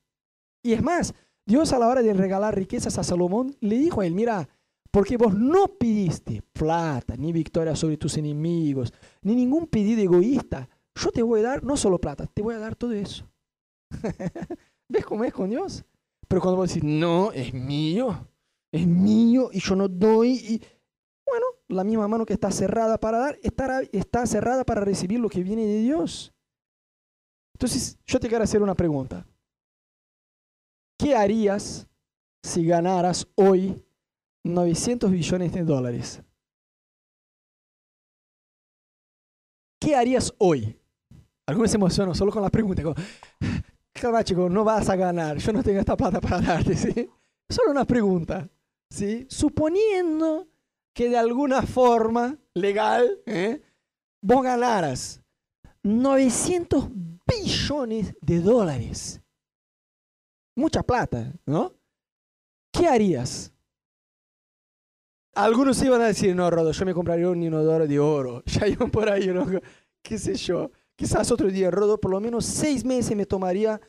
[0.64, 1.14] Y es más,
[1.46, 4.50] Dios a la hora de regalar riquezas a Salomón le dijo a él, mira,
[4.92, 10.70] porque vos no pidiste plata, ni victoria sobre tus enemigos, ni ningún pedido egoísta.
[10.96, 13.30] Yo te voy a dar no solo plata, te voy a dar todo eso.
[14.90, 15.84] ¿Ves cómo es con Dios?
[16.28, 18.28] Pero cuando vos decís, no, es mío,
[18.72, 20.32] es mío y yo no doy.
[20.32, 20.62] Y...
[21.26, 25.30] Bueno, la misma mano que está cerrada para dar, está, está cerrada para recibir lo
[25.30, 26.34] que viene de Dios.
[27.56, 29.26] Entonces, yo te quiero hacer una pregunta.
[30.98, 31.88] ¿Qué harías
[32.44, 33.84] si ganaras hoy
[34.44, 36.22] 900 billones de dólares.
[39.80, 40.80] ¿Qué harías hoy?
[41.48, 42.84] Algunos se emocionan solo con la pregunta.
[43.94, 45.38] Calma, chico, no vas a ganar.
[45.38, 47.10] Yo no tengo esta plata para darte, ¿sí?
[47.50, 48.50] Solo una pregunta,
[48.90, 49.26] ¿sí?
[49.30, 50.48] Suponiendo
[50.94, 53.62] que de alguna forma legal ¿eh?
[54.22, 55.22] vos ganaras
[55.84, 56.90] 900
[57.26, 59.22] billones de dólares.
[60.56, 61.74] Mucha plata, ¿no?
[62.74, 63.54] ¿Qué harías?
[65.38, 68.44] Algunos iban a decir, no, Rodo, yo me compraría un inodoro de oro.
[68.48, 69.46] Ya iban por ahí, ¿no?
[70.02, 70.72] ¿Qué sé yo?
[70.96, 73.80] Quizás otro día, Rodo, por lo menos seis meses me tomaría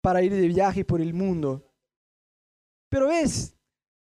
[0.00, 1.64] para ir de viaje por el mundo.
[2.88, 3.56] Pero ves,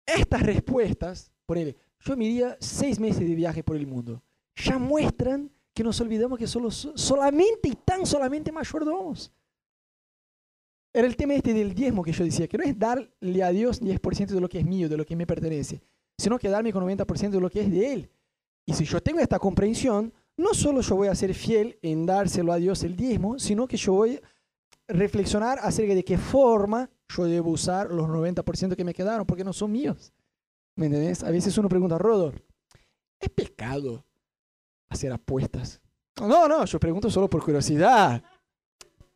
[0.05, 4.23] estas respuestas, por yo me iría seis meses de viaje por el mundo.
[4.57, 9.33] Ya muestran que nos olvidamos que solo, solamente y tan solamente mayordomos.
[10.93, 13.81] Era el tema este del diezmo que yo decía, que no es darle a Dios
[13.81, 15.83] 10% de lo que es mío, de lo que me pertenece,
[16.19, 18.11] sino quedarme con 90% de lo que es de Él.
[18.67, 22.53] Y si yo tengo esta comprensión, no solo yo voy a ser fiel en dárselo
[22.53, 24.17] a Dios el diezmo, sino que yo voy
[24.89, 29.45] a reflexionar acerca de qué forma yo debo usar los 90% que me quedaron, porque
[29.45, 30.13] no son míos.
[30.77, 31.23] ¿Me entendés?
[31.23, 32.33] A veces uno pregunta, Rodo,
[33.21, 34.05] ¿es pecado
[34.89, 35.81] hacer apuestas?
[36.21, 38.23] No, no, yo pregunto solo por curiosidad.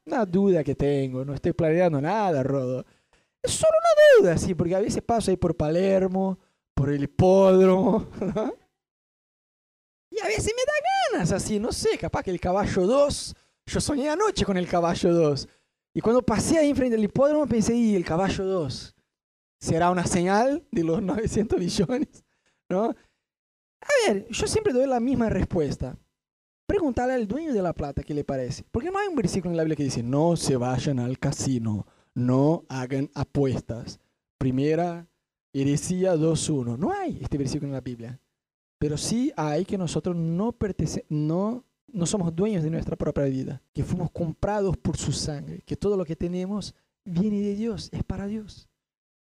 [0.05, 2.85] Una duda que tengo, no estoy planeando nada, Rodo.
[3.43, 6.39] Es solo una duda, sí, porque a veces paso ahí por Palermo,
[6.77, 8.07] por el hipódromo,
[10.11, 13.35] Y a veces me da ganas, así, no sé, capaz que el caballo 2,
[13.67, 15.49] yo soñé anoche con el caballo 2.
[15.95, 18.95] Y cuando pasé ahí enfrente del hipódromo pensé, y el caballo 2,
[19.59, 22.25] ¿será una señal de los 900 billones?
[22.69, 22.85] ¿No?
[22.85, 25.99] A ver, yo siempre doy la misma respuesta.
[26.67, 28.65] Pregúntale al dueño de la plata qué le parece.
[28.71, 31.87] Porque no hay un versículo en la Biblia que dice, no se vayan al casino,
[32.15, 33.99] no hagan apuestas.
[34.39, 35.07] Primera
[35.61, 36.79] heresía 2.1.
[36.79, 38.21] No hay este versículo en la Biblia.
[38.79, 40.55] Pero sí hay que nosotros no,
[41.09, 45.77] no, no somos dueños de nuestra propia vida, que fuimos comprados por su sangre, que
[45.77, 48.69] todo lo que tenemos viene de Dios, es para Dios.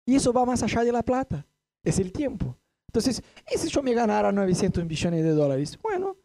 [0.06, 1.48] Y eso va más allá de la plata,
[1.84, 2.58] es el tiempo.
[2.90, 5.78] Entonces, ¿y si yo me ganara 900 millones de dólares?
[5.82, 6.18] Bueno,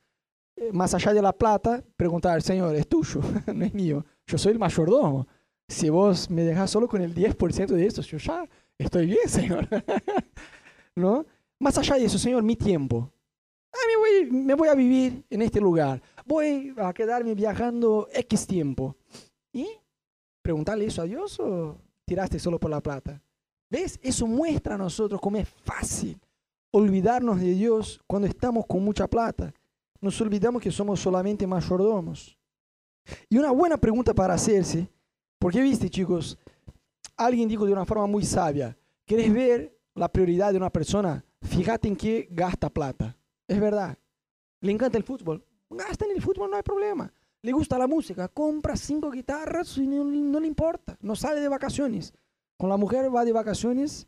[0.56, 3.20] eh, más allá de la plata, preguntar, Señor, es tuyo,
[3.54, 4.04] no es mío.
[4.26, 5.26] Yo soy el mayordomo.
[5.68, 9.68] Si vos me dejas solo con el 10% de eso, yo ya estoy bien, Señor.
[10.96, 11.26] ¿No?
[11.58, 13.10] Más allá de eso, Señor, mi tiempo.
[13.72, 16.00] Ah, me, voy, me voy a vivir en este lugar.
[16.24, 18.96] Voy a quedarme viajando X tiempo.
[19.52, 19.66] ¿Y
[20.42, 23.20] preguntarle eso a Dios o tiraste solo por la plata?
[23.70, 23.98] ¿Ves?
[24.02, 26.20] Eso muestra a nosotros cómo es fácil
[26.70, 29.52] olvidarnos de Dios cuando estamos con mucha plata
[30.04, 32.36] nos olvidamos que somos solamente mayordomos.
[33.28, 34.86] Y una buena pregunta para hacerse,
[35.38, 36.38] porque viste chicos,
[37.16, 41.24] alguien dijo de una forma muy sabia, ¿querés ver la prioridad de una persona?
[41.42, 43.16] Fíjate en qué gasta plata.
[43.46, 43.98] Es verdad.
[44.60, 45.44] Le encanta el fútbol.
[45.70, 47.12] Gasta en el fútbol, no hay problema.
[47.42, 50.96] Le gusta la música, compra cinco guitarras y no, no le importa.
[51.00, 52.12] No sale de vacaciones.
[52.56, 54.06] Con la mujer va de vacaciones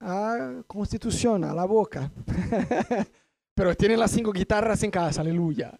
[0.00, 2.10] a Constitución, a la boca.
[3.54, 5.78] Pero tienen las cinco guitarras en casa, aleluya.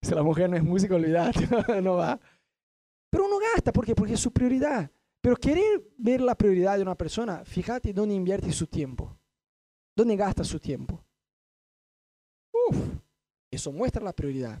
[0.00, 1.46] Si la mujer no es música, olvídate,
[1.82, 2.18] no va.
[3.10, 3.94] Pero uno gasta, ¿por qué?
[3.94, 4.90] Porque es su prioridad.
[5.22, 9.16] Pero querer ver la prioridad de una persona, fíjate dónde invierte su tiempo.
[9.96, 11.02] ¿Dónde gasta su tiempo?
[12.52, 12.76] Uf,
[13.50, 14.60] eso muestra la prioridad.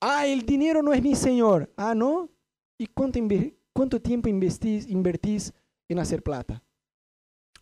[0.00, 1.72] Ah, el dinero no es mi señor.
[1.76, 2.30] Ah, ¿no?
[2.78, 3.18] ¿Y cuánto,
[3.72, 5.52] cuánto tiempo invertís, invertís
[5.88, 6.62] en hacer plata?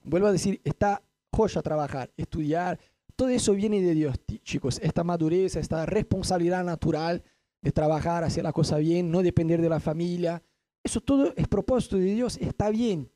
[0.02, 2.78] Vuelvo a decir, está joya trabajar, estudiar.
[3.16, 4.78] Todo eso viene de Dios, chicos.
[4.82, 7.22] Esta madurez, esta responsabilidad natural
[7.62, 10.42] de trabajar, hacer la cosa bien, no depender de la familia.
[10.84, 13.10] Eso todo es propósito de Dios, está bien.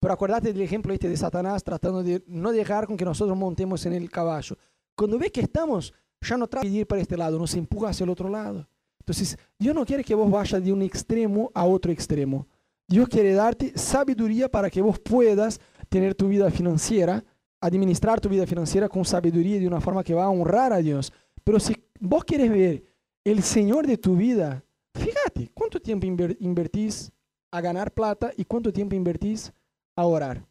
[0.00, 3.86] Pero acuérdate del ejemplo este de Satanás tratando de no dejar con que nosotros montemos
[3.86, 4.56] en el caballo.
[4.96, 8.04] Cuando ve que estamos, ya no trata de ir para este lado, nos empuja hacia
[8.04, 8.66] el otro lado.
[8.98, 12.48] Entonces, Dios no quiere que vos vayas de un extremo a otro extremo.
[12.88, 17.22] Dios quiere darte sabiduría para que vos puedas tener tu vida financiera
[17.64, 21.10] administrar tu vida financiera con sabiduría de una forma que va a honrar a Dios.
[21.42, 22.84] Pero si vos quieres ver
[23.24, 24.62] el Señor de tu vida,
[24.94, 26.06] fíjate cuánto tiempo
[26.38, 27.12] invertís
[27.50, 29.52] a ganar plata y cuánto tiempo invertís
[29.96, 30.46] a orar,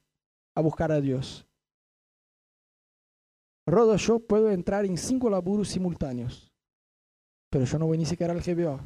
[0.54, 1.48] a buscar a Dios.
[3.66, 6.52] Rodo, yo puedo entrar en cinco laburos simultáneos,
[7.50, 8.82] pero yo no voy ni siquiera al GBO.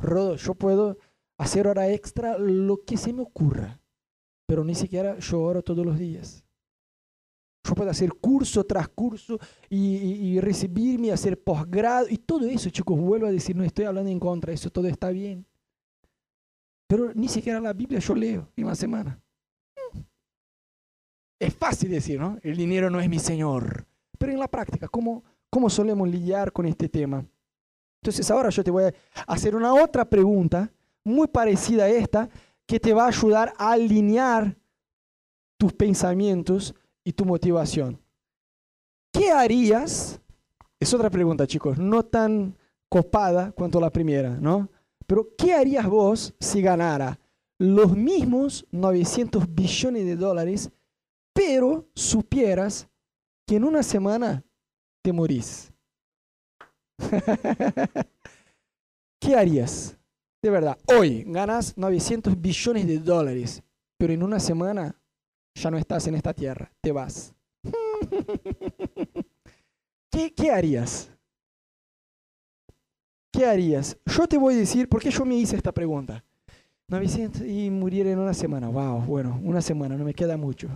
[0.00, 0.98] Rodo, yo puedo
[1.38, 3.80] hacer hora extra lo que se me ocurra,
[4.46, 6.44] pero ni siquiera yo oro todos los días.
[7.64, 13.26] Yo puedo hacer curso tras curso y, recibirme, hacer posgrado y todo eso, chicos, vuelvo
[13.26, 15.44] a decir, no estoy hablando en contra, eso todo está bien.
[16.86, 19.20] Pero ni siquiera la Biblia yo leo en la semana.
[21.38, 22.38] Es fácil decir, ¿no?
[22.42, 23.86] El dinero no es mi Señor.
[24.18, 27.24] Pero en la práctica, ¿cómo, cómo solemos lidiar con este tema?
[28.02, 28.94] Entonces ahora yo te voy a
[29.26, 30.72] hacer una otra pregunta
[31.04, 32.28] muy parecida a esta
[32.66, 34.56] que te va a ayudar a alinear
[35.56, 36.74] tus pensamientos
[37.08, 37.98] y tu motivación.
[39.10, 40.20] ¿Qué harías?
[40.78, 42.54] Es otra pregunta, chicos, no tan
[42.86, 44.68] copada cuanto la primera, ¿no?
[45.06, 47.18] Pero ¿qué harías vos si ganara
[47.58, 50.70] los mismos 900 billones de dólares,
[51.32, 52.86] pero supieras
[53.46, 54.44] que en una semana
[55.02, 55.72] te morís?
[59.18, 59.96] ¿Qué harías?
[60.42, 63.62] De verdad, hoy ganas 900 billones de dólares,
[63.96, 64.97] pero en una semana
[65.58, 67.34] ya no estás en esta tierra, te vas.
[70.10, 71.10] ¿Qué, ¿Qué harías?
[73.32, 73.98] ¿Qué harías?
[74.06, 76.24] Yo te voy a decir, ¿por qué yo me hice esta pregunta?
[76.88, 78.68] 900 y morir en una semana.
[78.68, 80.68] Wow, bueno, una semana, no me queda mucho.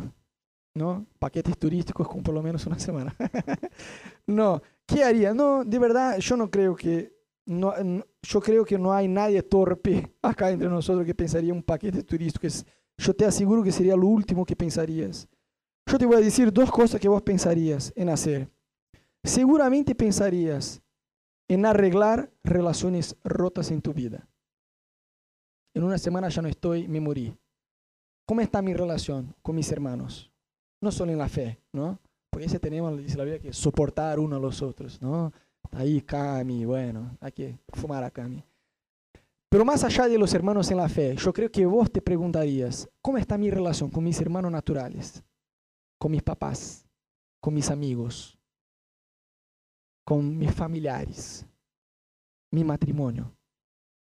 [0.75, 1.07] ¿No?
[1.19, 3.15] Paquetes turísticos con por lo menos una semana.
[4.27, 5.35] no, ¿qué haría?
[5.35, 7.13] No, de verdad, yo no creo que
[7.47, 7.75] no,
[8.23, 12.47] yo creo que no hay nadie torpe acá entre nosotros que pensaría un paquete turístico.
[13.03, 15.29] Yo te aseguro que sería lo último que pensarías.
[15.87, 18.49] Yo te voy a decir dos cosas que vos pensarías en hacer.
[19.25, 20.81] Seguramente pensarías
[21.49, 24.29] en arreglar relaciones rotas en tu vida.
[25.75, 27.37] En una semana ya no estoy, me morí.
[28.25, 30.31] ¿Cómo está mi relación con mis hermanos?
[30.81, 31.99] No solo en la fe, ¿no?
[32.31, 35.33] Porque ese tenemos, dice la Biblia, que soportar uno a los otros, ¿no?
[35.73, 38.45] Ahí Cami, bueno, hay que fumar a Cami.
[39.53, 42.89] Pero más allá de los hermanos en la fe, yo creo que vos te preguntarías,
[43.03, 45.23] ¿cómo está mi relación con mis hermanos naturales?
[45.99, 46.87] Con mis papás,
[47.39, 48.39] con mis amigos,
[50.07, 51.45] con mis familiares,
[52.51, 53.31] mi matrimonio.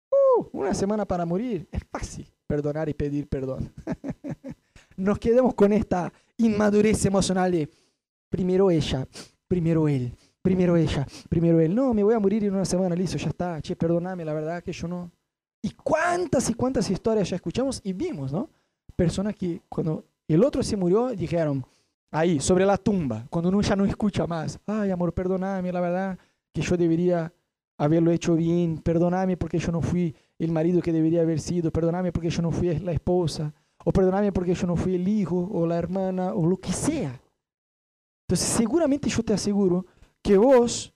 [0.09, 3.73] Uh, una semana para morir, es fácil perdonar y pedir perdón.
[4.95, 7.69] Nos quedamos con esta inmadurez emocional de
[8.29, 9.05] primero ella,
[9.49, 11.75] primero él, primero ella, primero él.
[11.75, 13.61] No, me voy a morir en una semana, listo, ya está.
[13.61, 15.11] Che, perdóname, la verdad que yo no.
[15.61, 18.49] Y cuántas y cuántas historias ya escuchamos y vimos, ¿no?
[18.95, 21.65] Personas que cuando el otro se murió dijeron,
[22.11, 26.19] ahí, sobre la tumba, cuando uno ya no escucha más, ay, amor, perdóname, la verdad
[26.53, 27.31] que yo debería
[27.77, 32.11] haberlo hecho bien, perdóname porque yo no fui el marido que debería haber sido, perdóname
[32.11, 33.53] porque yo no fui la esposa,
[33.83, 37.19] o perdóname porque yo no fui el hijo o la hermana o lo que sea.
[38.27, 39.85] Entonces, seguramente yo te aseguro
[40.21, 40.93] que vos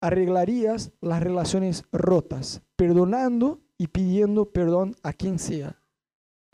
[0.00, 5.80] arreglarías las relaciones rotas, perdonando y pidiendo perdón a quien sea.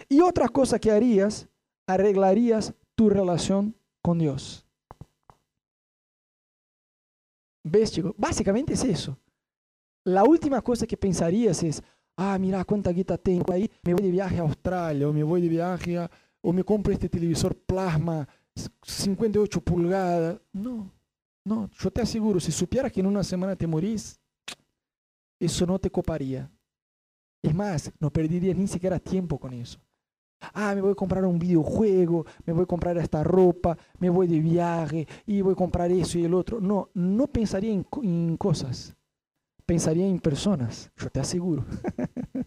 [0.08, 1.48] Y otra cosa que harías,
[1.86, 4.66] arreglarías tu relación con Dios.
[7.64, 8.12] ¿Ves, chicos?
[8.16, 9.18] Básicamente es eso.
[10.04, 11.82] La última cosa que pensarías es,
[12.16, 15.40] ah, mira cuánta guita tengo ahí, me voy de viaje a Australia, o me voy
[15.40, 16.10] de viaje a,
[16.42, 18.28] o me compro este televisor plasma
[18.82, 20.38] 58 pulgadas.
[20.52, 20.92] No,
[21.44, 24.20] no, yo te aseguro, si supiera que en una semana te morís,
[25.40, 26.50] eso no te coparía.
[27.44, 29.78] Es más, no perderías ni siquiera tiempo con eso.
[30.54, 34.26] Ah, me voy a comprar un videojuego, me voy a comprar esta ropa, me voy
[34.26, 36.58] de viaje y voy a comprar eso y el otro.
[36.58, 38.96] No, no pensaría en, en cosas.
[39.66, 41.66] Pensaría en personas, yo te aseguro.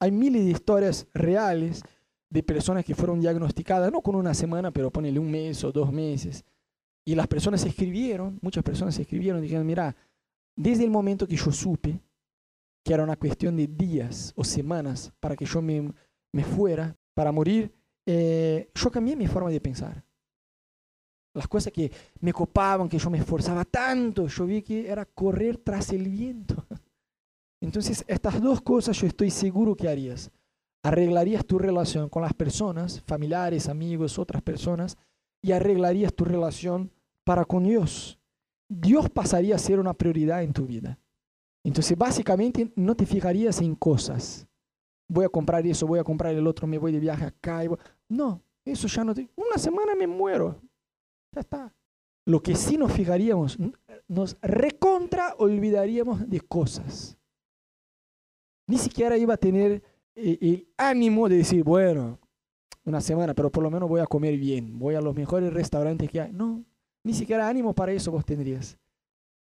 [0.00, 1.80] Hay miles de historias reales
[2.28, 5.92] de personas que fueron diagnosticadas, no con una semana, pero ponele un mes o dos
[5.92, 6.44] meses.
[7.04, 9.94] Y las personas escribieron, muchas personas escribieron, dijeron, mira,
[10.62, 12.00] desde el momento que yo supe
[12.84, 15.92] que era una cuestión de días o semanas para que yo me,
[16.32, 17.72] me fuera, para morir,
[18.06, 20.04] eh, yo cambié mi forma de pensar.
[21.34, 25.58] Las cosas que me copaban, que yo me esforzaba tanto, yo vi que era correr
[25.58, 26.66] tras el viento.
[27.62, 30.30] Entonces, estas dos cosas yo estoy seguro que harías
[30.82, 34.96] arreglarías tu relación con las personas, familiares, amigos, otras personas,
[35.42, 36.92] y arreglarías tu relación
[37.24, 38.18] para con Dios.
[38.72, 40.96] Dios pasaría a ser una prioridad en tu vida.
[41.64, 44.46] Entonces, básicamente, no te fijarías en cosas.
[45.08, 47.62] Voy a comprar eso, voy a comprar el otro, me voy de viaje acá.
[48.08, 49.28] No, eso ya no te...
[49.34, 50.62] Una semana me muero.
[51.32, 51.74] Ya está.
[52.24, 53.58] Lo que sí nos fijaríamos,
[54.06, 57.18] nos recontra olvidaríamos de cosas.
[58.68, 59.82] Ni siquiera iba a tener
[60.14, 62.20] el ánimo de decir, bueno,
[62.84, 66.08] una semana, pero por lo menos voy a comer bien, voy a los mejores restaurantes
[66.08, 66.32] que hay.
[66.32, 66.64] No,
[67.04, 68.76] ni siquiera ánimo para eso vos tendrías.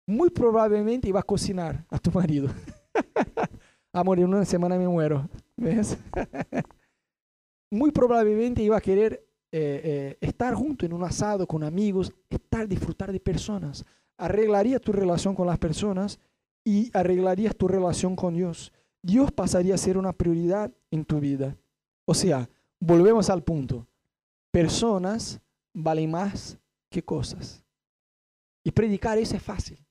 [0.08, 2.50] Muy probablemente ibas a cocinar a tu marido.
[3.94, 5.30] Amor, en una semana me muero.
[5.56, 5.98] ¿Ves?
[7.72, 12.68] Muy probablemente iba a querer eh, eh, estar junto en un asado con amigos, estar,
[12.68, 13.84] disfrutar de personas.
[14.18, 16.20] Arreglaría tu relación con las personas
[16.64, 18.72] y arreglarías tu relación con Dios.
[19.02, 21.58] Dios pasaría a ser una prioridad en tu vida.
[22.06, 22.50] O sea,
[22.80, 23.88] volvemos al punto.
[24.52, 25.42] Personas
[25.74, 26.58] valen más
[26.90, 27.64] que cosas.
[28.64, 29.86] Y predicar eso es fácil.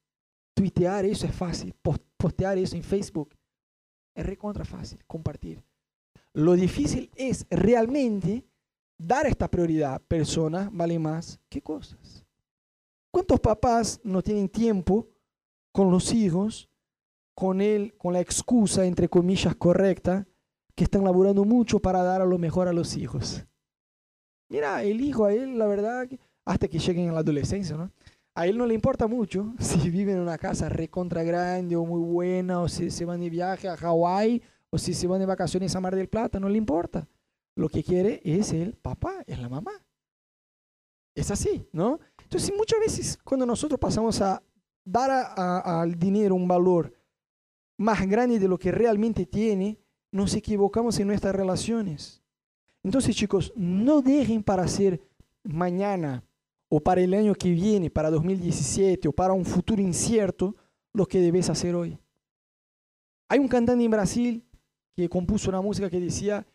[0.55, 1.75] Tuitear eso es fácil.
[2.17, 3.35] Postear eso en Facebook
[4.15, 5.05] es recontra fácil.
[5.07, 5.63] Compartir.
[6.33, 8.45] Lo difícil es realmente
[8.99, 10.03] dar esta prioridad.
[10.03, 12.25] Personas valen más que cosas.
[13.11, 15.09] ¿Cuántos papás no tienen tiempo
[15.73, 16.71] con los hijos
[17.37, 20.27] con él, con la excusa, entre comillas, correcta,
[20.75, 23.45] que están laburando mucho para dar a lo mejor a los hijos.
[24.49, 26.09] Mira, el hijo a él, la verdad,
[26.47, 27.91] hasta que lleguen a la adolescencia, ¿no?
[28.35, 32.01] A él no le importa mucho si vive en una casa recontra grande o muy
[32.01, 35.75] buena, o si se van de viaje a Hawái, o si se van de vacaciones
[35.75, 37.07] a Mar del Plata, no le importa.
[37.57, 39.73] lo que quiere es el papá, es la mamá.
[41.15, 41.99] Es así, ¿no?
[42.23, 44.43] Entonces muchas veces cuando nosotros pasamos a
[44.85, 46.93] dar al dinero un valor
[47.79, 49.79] más grande de lo que realmente tiene,
[50.13, 52.23] nos equivocamos en nuestras relaciones.
[52.83, 55.01] Entonces chicos, no dejen para hacer
[55.43, 56.23] mañana
[56.69, 60.57] o para el año que viene, para 2017 o para un futuro incierto,
[60.93, 61.99] lo que debes hacer hoy.
[63.29, 64.45] Hay un cantante en Brasil
[64.95, 66.47] que compuso una música que decía,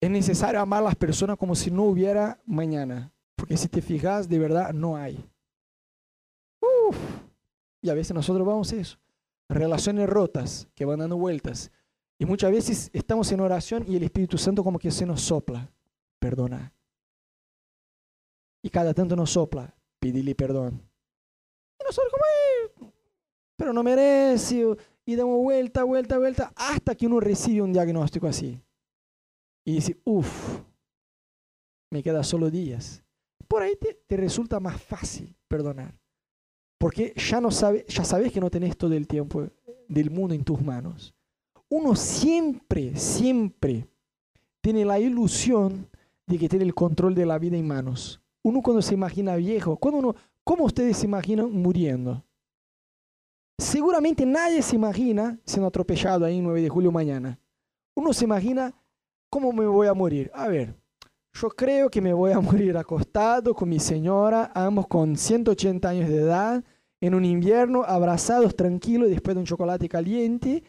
[0.00, 4.28] es necesario amar a las personas como si no hubiera mañana, porque si te fijas,
[4.28, 5.24] de verdad no hay.
[6.60, 6.96] Uf.
[7.80, 8.98] Y a veces nosotros vamos a eso.
[9.48, 11.70] Relaciones rotas que van dando vueltas.
[12.18, 15.70] Y muchas veces estamos en oración y el Espíritu Santo como que se nos sopla.
[16.18, 16.72] Perdona.
[18.66, 19.72] Y cada tanto nos sopla.
[20.00, 20.82] Pídele perdón.
[21.80, 22.92] Y nosotros como,
[23.56, 28.60] pero no merece y damos vuelta, vuelta, vuelta, hasta que uno recibe un diagnóstico así.
[29.64, 30.62] Y dice, uff,
[31.92, 33.04] me quedan solo días.
[33.46, 35.96] Por ahí te, resulta más fácil perdonar.
[36.76, 39.46] Porque ya, no sabe, ya sabes que no tenés todo el tiempo
[39.86, 41.14] del mundo en tus manos.
[41.68, 43.86] Uno siempre, siempre
[44.60, 45.88] tiene la ilusión
[46.26, 48.20] de que tiene el control de la vida en manos.
[48.46, 52.24] Uno cuando se imagina viejo, cuando uno, ¿cómo ustedes se imaginan muriendo?
[53.58, 57.40] Seguramente nadie se imagina siendo atropellado ahí en 9 de julio mañana.
[57.96, 58.72] Uno se imagina
[59.28, 60.30] cómo me voy a morir.
[60.32, 60.76] A ver,
[61.32, 66.08] yo creo que me voy a morir acostado con mi señora, ambos con 180 años
[66.08, 66.62] de edad,
[67.00, 70.62] en un invierno, abrazados, tranquilos, después de un chocolate caliente.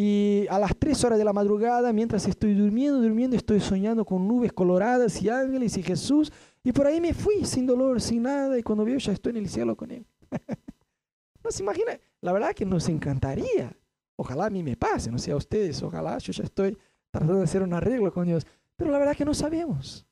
[0.00, 4.28] Y a las 3 horas de la madrugada, mientras estoy durmiendo, durmiendo, estoy soñando con
[4.28, 6.32] nubes coloradas y ángeles y Jesús.
[6.62, 8.56] Y por ahí me fui sin dolor, sin nada.
[8.56, 10.06] Y cuando veo, ya estoy en el cielo con Él.
[11.42, 11.98] no se imagina.
[12.20, 13.76] La verdad que nos encantaría.
[14.14, 16.78] Ojalá a mí me pase, no sé a ustedes, ojalá yo ya estoy
[17.10, 18.46] tratando de hacer un arreglo con Dios.
[18.76, 20.06] Pero la verdad que no sabemos.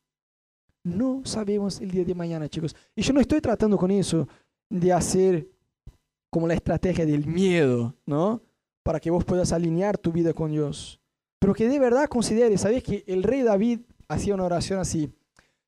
[0.82, 2.74] No sabemos el día de mañana, chicos.
[2.96, 4.26] Y yo no estoy tratando con eso
[4.68, 5.48] de hacer
[6.28, 8.42] como la estrategia del miedo, ¿no?
[8.86, 11.00] Para que vos puedas alinear tu vida con Dios.
[11.40, 15.12] Pero que de verdad considere, ¿sabes que el rey David hacía una oración así?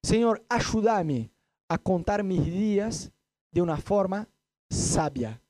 [0.04, 1.32] Señor, ayúdame
[1.68, 3.10] a contar mis días
[3.50, 4.28] de una forma
[4.70, 5.42] sabia.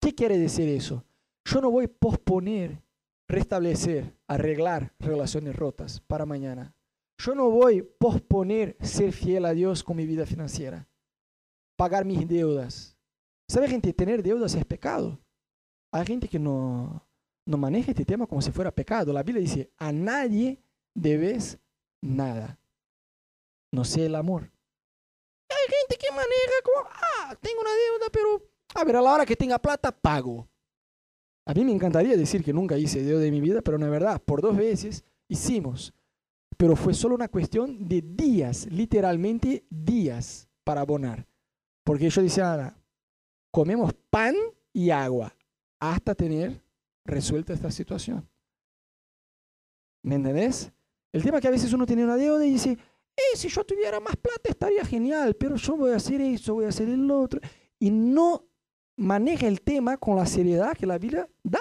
[0.00, 1.04] ¿Qué quiere decir eso?
[1.44, 2.80] Yo no voy a posponer,
[3.28, 6.74] restablecer, arreglar relaciones rotas para mañana.
[7.18, 10.88] Yo no voy a posponer ser fiel a Dios con mi vida financiera,
[11.76, 12.96] pagar mis deudas.
[13.50, 13.92] ¿Sabe gente?
[13.92, 15.20] Tener deudas es pecado.
[15.98, 17.02] Hay gente que no,
[17.46, 19.12] no maneja este tema como si fuera pecado.
[19.12, 20.60] La Biblia dice, a nadie
[20.94, 21.58] debes
[22.02, 22.58] nada.
[23.72, 24.50] No sé el amor.
[25.48, 28.42] Hay gente que maneja como, ah, tengo una deuda, pero
[28.74, 30.46] a ver, a la hora que tenga plata, pago.
[31.46, 33.92] A mí me encantaría decir que nunca hice deuda de mi vida, pero no es
[33.92, 34.20] verdad.
[34.20, 35.94] Por dos veces hicimos.
[36.56, 41.26] Pero fue solo una cuestión de días, literalmente días para abonar.
[41.84, 42.76] Porque yo decía,
[43.50, 44.34] comemos pan
[44.72, 45.32] y agua
[45.80, 46.60] hasta tener
[47.04, 48.28] resuelta esta situación.
[50.02, 50.72] ¿Me entendés?
[51.12, 52.76] El tema es que a veces uno tiene una deuda y dice,
[53.16, 56.66] eh, si yo tuviera más plata estaría genial, pero yo voy a hacer eso, voy
[56.66, 57.40] a hacer el otro.
[57.78, 58.44] Y no
[58.96, 61.60] maneja el tema con la seriedad que la Biblia da.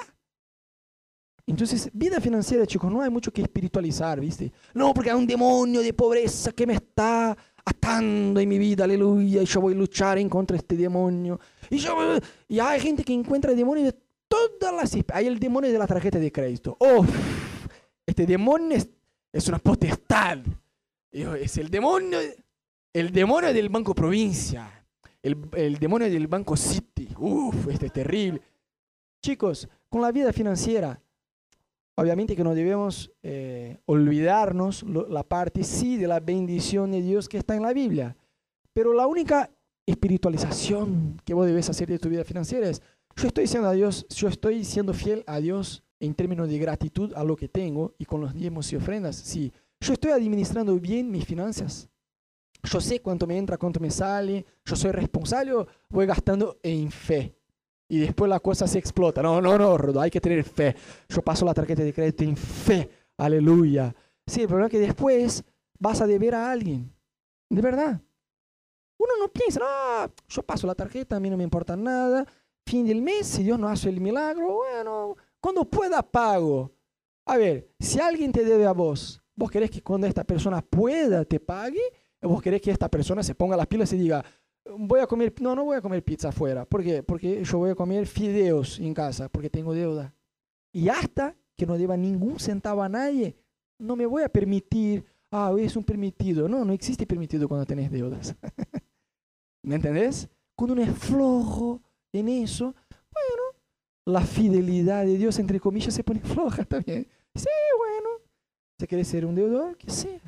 [1.48, 4.52] Entonces, vida financiera, chicos, no hay mucho que espiritualizar, ¿viste?
[4.74, 9.42] No, porque hay un demonio de pobreza que me está atando en mi vida, aleluya,
[9.42, 11.40] y yo voy a luchar en contra de este demonio.
[11.70, 11.96] Y, yo,
[12.48, 13.96] y hay gente que encuentra el demonio de
[14.60, 15.04] todas las...
[15.14, 16.76] Hay el demonio de la tarjeta de crédito.
[16.80, 17.06] Oh,
[18.06, 18.90] este demonio es,
[19.32, 20.40] es una potestad.
[21.12, 22.20] Es el demonio,
[22.94, 24.86] el demonio del Banco Provincia.
[25.24, 27.10] El, demonio del Banco City.
[27.18, 28.42] Uf, este es terrible.
[29.24, 31.02] Chicos, con la vida financiera,
[31.96, 37.38] obviamente que no debemos eh, olvidarnos la parte sí de la bendición de Dios que
[37.38, 38.16] está en la Biblia.
[38.74, 39.50] Pero la única
[39.86, 42.82] espiritualización que vos debes hacer de tu vida financiera es,
[43.16, 47.14] yo estoy siendo a Dios, yo estoy siendo fiel a Dios en términos de gratitud
[47.16, 49.16] a lo que tengo y con los diezmos y ofrendas.
[49.16, 51.90] Sí, yo estoy administrando bien mis finanzas.
[52.64, 55.54] Yo sé cuánto me entra, cuánto me sale, yo soy responsable,
[55.90, 57.36] voy gastando en fe.
[57.88, 59.22] Y después la cosa se explota.
[59.22, 60.76] No, no, no, Rodo, hay que tener fe.
[61.08, 62.90] Yo paso la tarjeta de crédito en fe.
[63.18, 63.96] Aleluya.
[64.26, 65.44] Sí, el problema es que después
[65.78, 66.92] vas a deber a alguien.
[67.50, 68.02] De verdad.
[68.98, 72.26] Uno no piensa, no, yo paso la tarjeta, a mí no me importa nada.
[72.66, 76.72] Fin del mes, si Dios no hace el milagro, bueno, cuando pueda pago.
[77.26, 81.26] A ver, si alguien te debe a vos, vos querés que cuando esta persona pueda
[81.26, 81.82] te pague,
[82.22, 84.24] vos querés que esta persona se ponga las pilas y diga,
[84.78, 86.66] voy a comer, no, no voy a comer pizza afuera.
[86.66, 87.04] ¿Por qué?
[87.04, 90.14] Porque yo voy a comer fideos en casa, porque tengo deuda.
[90.72, 93.38] Y hasta que no deba ningún centavo a nadie,
[93.78, 96.50] no me voy a permitir, ah, hoy es un permitido.
[96.50, 98.36] No, no existe permitido cuando tenés deudas.
[99.64, 100.28] ¿Me entendés?
[100.56, 101.82] Cuando uno es flojo
[102.16, 103.44] en eso, bueno,
[104.06, 107.08] la fidelidad de Dios, entre comillas, se pone floja también.
[107.34, 108.10] Sí, bueno,
[108.80, 110.22] si quieres ser un deudor, que sea.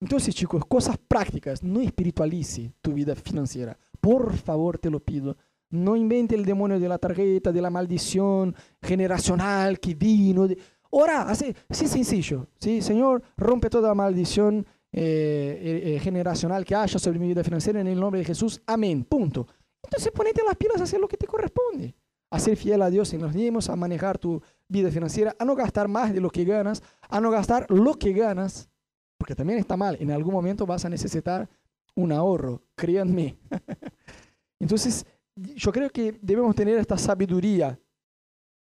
[0.00, 3.76] Entonces, chicos, cosas prácticas, no espiritualice tu vida financiera.
[4.00, 5.36] Por favor, te lo pido.
[5.70, 10.48] No invente el demonio de la tarjeta, de la maldición generacional que vino.
[10.90, 12.46] Ora, así, sí sencillo.
[12.58, 12.80] ¿sí?
[12.80, 17.88] Señor, rompe toda maldición eh, eh, eh, generacional que haya sobre mi vida financiera en
[17.88, 18.62] el nombre de Jesús.
[18.66, 19.04] Amén.
[19.04, 19.46] Punto.
[19.88, 21.96] Entonces ponete las pilas a hacer lo que te corresponde.
[22.30, 25.56] A ser fiel a Dios en los diezmos, a manejar tu vida financiera, a no
[25.56, 28.68] gastar más de lo que ganas, a no gastar lo que ganas,
[29.16, 29.96] porque también está mal.
[29.98, 31.48] En algún momento vas a necesitar
[31.94, 33.38] un ahorro, créanme.
[34.60, 37.80] Entonces, yo creo que debemos tener esta sabiduría,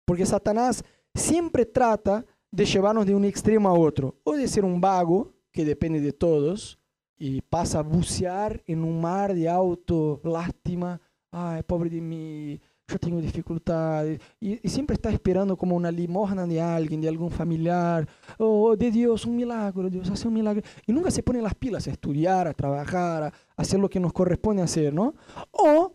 [0.06, 0.84] porque Satanás
[1.16, 5.66] siempre trata de llevarnos de un extremo a otro, o de ser un vago, que
[5.66, 6.78] depende de todos,
[7.18, 11.02] y pasa a bucear en un mar de auto, lástima,
[11.32, 16.46] ay, pobre de mí, yo tengo dificultades, y, y, siempre está esperando como una limosna
[16.48, 18.08] de alguien, de algún familiar,
[18.38, 21.56] o oh, de Dios, un milagro, Dios hace un milagro, y nunca se pone las
[21.56, 25.16] pilas a estudiar, a trabajar, a hacer lo que nos corresponde hacer, ¿no?
[25.52, 25.94] O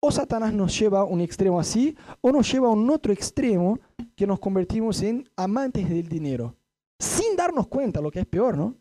[0.00, 3.78] o Satanás nos lleva a un extremo así, o nos lleva a un otro extremo
[4.16, 6.56] que nos convertimos en amantes del dinero,
[6.98, 8.74] sin darnos cuenta, lo que es peor, ¿no?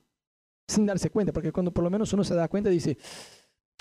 [0.67, 2.97] Sin darse cuenta, porque cuando por lo menos uno se da cuenta dice,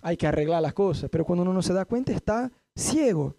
[0.03, 3.37] hay que arreglar las cosas, pero cuando uno no se da cuenta está ciego.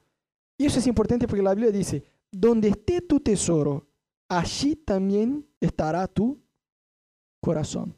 [0.57, 3.87] Y eso es importante porque la Biblia dice, donde esté tu tesoro,
[4.27, 6.39] allí también estará tu
[7.39, 7.95] corazón.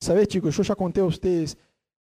[0.00, 0.54] ¿Sabes, chicos?
[0.54, 1.56] Yo ya conté a ustedes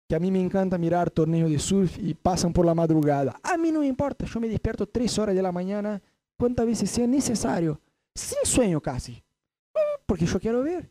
[0.07, 3.39] que a mí me encanta mirar torneos de surf y pasan por la madrugada.
[3.43, 6.01] A mí no me importa, yo me despierto tres horas de la mañana,
[6.37, 7.79] cuantas veces sea necesario,
[8.15, 9.21] sin sueño casi,
[10.05, 10.89] porque yo quiero ver.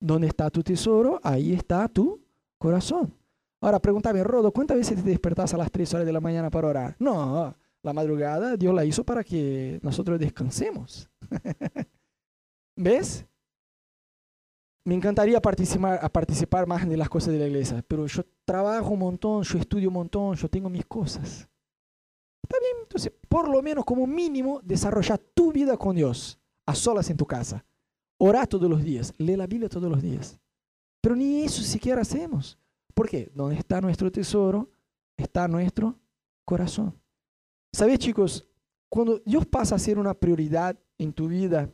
[0.00, 1.20] ¿Dónde está tu tesoro?
[1.22, 2.21] Ahí está tu
[2.62, 3.14] corazón.
[3.60, 6.68] Ahora pregúntame, Rodo, ¿cuántas veces te despertas a las tres horas de la mañana para
[6.68, 6.96] orar?
[6.98, 11.08] No, la madrugada Dios la hizo para que nosotros descansemos.
[12.76, 13.26] ¿Ves?
[14.84, 18.90] me encantaría participar, a participar más de las cosas de la iglesia, pero yo trabajo
[18.90, 21.48] un montón, yo estudio un montón, yo tengo mis cosas.
[22.42, 27.08] Está bien, entonces por lo menos como mínimo desarrolla tu vida con Dios, a solas
[27.10, 27.64] en tu casa.
[28.18, 30.38] Ora todos los días, lee la Biblia todos los días.
[31.02, 32.56] Pero ni eso siquiera hacemos.
[32.94, 33.30] ¿Por qué?
[33.34, 34.70] Donde está nuestro tesoro,
[35.16, 35.98] está nuestro
[36.44, 36.94] corazón.
[37.72, 38.48] ¿Sabes chicos?
[38.88, 41.68] Cuando Dios pasa a ser una prioridad en tu vida,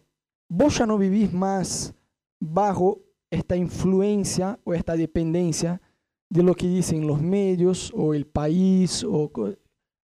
[0.49, 1.95] vos ya no vivís más
[2.41, 3.01] bajo
[3.31, 5.81] esta influencia o esta dependencia
[6.31, 9.05] de lo que dicen los medios o el país.
[9.05, 9.31] O,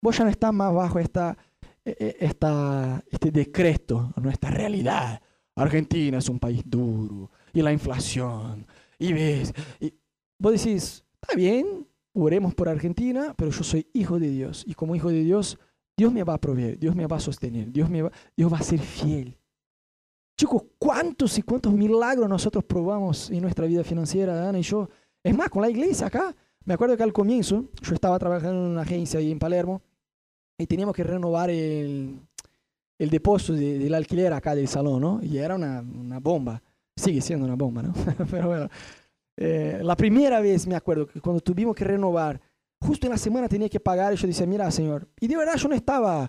[0.01, 1.37] vos ya no estás más bajo esta,
[1.85, 5.21] e, e, esta, este decreto, nuestra realidad.
[5.57, 8.67] Argentina es un país duro y la inflación.
[8.99, 9.95] Y ves, y
[10.39, 14.65] vos decís, está bien, oremos por Argentina, pero yo soy hijo de Dios.
[14.67, 15.59] Y como hijo de Dios,
[15.97, 18.59] Dios me va a proveer, Dios me va a sostener, Dios, me va, Dios va
[18.59, 19.37] a ser fiel.
[20.37, 24.89] Chicos, ¿cuántos y cuántos milagros nosotros probamos en nuestra vida financiera, Ana y yo?
[25.23, 26.35] Es más, con la iglesia acá.
[26.65, 29.83] Me acuerdo que al comienzo yo estaba trabajando en una agencia ahí en Palermo
[30.59, 32.21] y teníamos que renovar el,
[32.99, 35.21] el depósito del alquiler acá del salón, ¿no?
[35.23, 36.63] Y era una, una bomba.
[36.99, 37.95] Sigue siendo una bomba, ¿no?
[38.31, 38.69] Pero bueno,
[39.37, 42.41] eh, la primera vez me acuerdo que cuando tuvimos que renovar,
[42.81, 45.57] justo en la semana tenía que pagar y yo decía, mira, señor, y de verdad
[45.57, 46.29] yo no estaba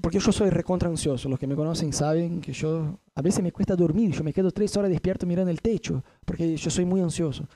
[0.00, 1.28] porque yo soy recontra ansioso.
[1.28, 4.12] Los que me conocen saben que yo a veces me cuesta dormir.
[4.12, 7.46] Yo me quedo tres horas despierto mirando el techo porque yo soy muy ansioso.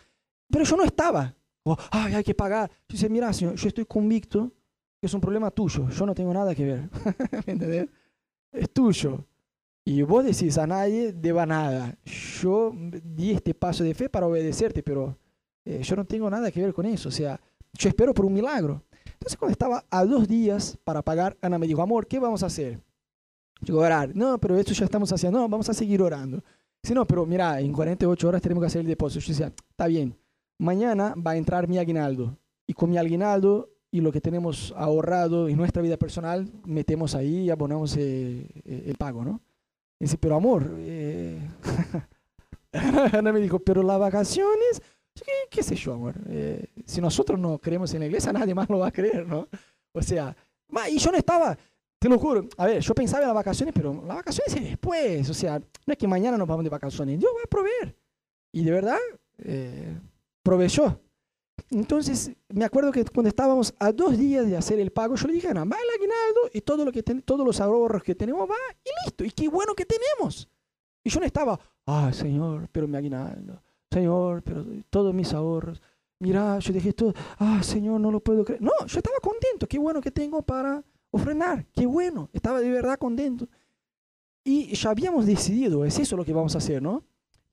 [0.50, 1.34] Pero yo no estaba.
[1.64, 2.70] Oh, ay, hay que pagar.
[2.88, 4.52] Yo decía, mira, señor, yo estoy convicto
[5.00, 5.88] que es un problema tuyo.
[5.88, 6.90] Yo no tengo nada que ver.
[7.46, 7.88] ¿Me entendés?
[8.52, 9.24] Es tuyo.
[9.88, 11.96] Y vos decís a nadie deba nada.
[12.42, 15.16] Yo di este paso de fe para obedecerte, pero
[15.64, 17.08] eh, yo no tengo nada que ver con eso.
[17.08, 17.40] O sea,
[17.72, 18.82] yo espero por un milagro.
[19.14, 22.46] Entonces cuando estaba a dos días para pagar, Ana me dijo, amor, ¿qué vamos a
[22.48, 22.78] hacer?
[23.62, 24.14] Yo orar.
[24.14, 25.38] No, pero esto ya estamos haciendo.
[25.38, 26.44] No, vamos a seguir orando.
[26.82, 29.24] Si no, pero mira, en 48 horas tenemos que hacer el depósito.
[29.24, 30.14] Yo decía, está bien.
[30.58, 32.36] Mañana va a entrar mi aguinaldo.
[32.66, 37.44] Y con mi aguinaldo y lo que tenemos ahorrado en nuestra vida personal, metemos ahí
[37.44, 39.40] y abonamos eh, eh, el pago, ¿no?
[40.00, 41.40] Y dice, pero amor, eh...
[42.72, 44.82] Ana me dijo, pero las vacaciones,
[45.50, 46.14] ¿Qué, sé yo, amor?
[46.28, 49.48] Eh, si nosotros no creemos en la iglesia, nadie más lo va a creer, ¿no?
[49.92, 50.36] O sea,
[50.90, 51.56] y yo no estaba,
[51.98, 55.28] te lo juro, a ver, yo pensaba en las vacaciones, pero las vacaciones es después,
[55.28, 57.96] o sea, no es que mañana nos vamos de vacaciones, Dios va a proveer.
[58.52, 58.98] Y de verdad,
[59.38, 59.98] eh,
[60.42, 61.00] proveyó.
[61.70, 65.34] Entonces, me acuerdo que cuando estábamos a dos días de hacer el pago, yo le
[65.34, 68.90] dije, va el aguinaldo y todo lo que todos los ahorros que tenemos va y
[69.04, 69.24] listo.
[69.24, 70.48] Y qué bueno que tenemos.
[71.04, 73.62] Y yo no estaba, ah, Señor, pero me aguinaldo.
[73.90, 75.80] Señor, pero todos mis ahorros.
[76.20, 78.60] Mira, yo dije todo, ah, Señor, no lo puedo creer.
[78.60, 79.66] No, yo estaba contento.
[79.66, 81.64] Qué bueno que tengo para ofrendar.
[81.74, 82.28] Qué bueno.
[82.32, 83.48] Estaba de verdad contento.
[84.44, 87.04] Y ya habíamos decidido, es eso lo que vamos a hacer, ¿no?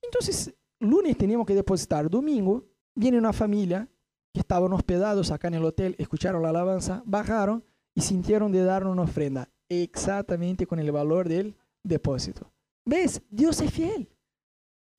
[0.02, 2.10] Entonces, lunes teníamos que depositar.
[2.10, 3.88] Domingo viene una familia
[4.36, 7.64] que estaban hospedados acá en el hotel, escucharon la alabanza, bajaron
[7.96, 12.52] y sintieron de darnos una ofrenda exactamente con el valor del depósito.
[12.84, 13.22] ¿Ves?
[13.30, 14.10] Dios es fiel.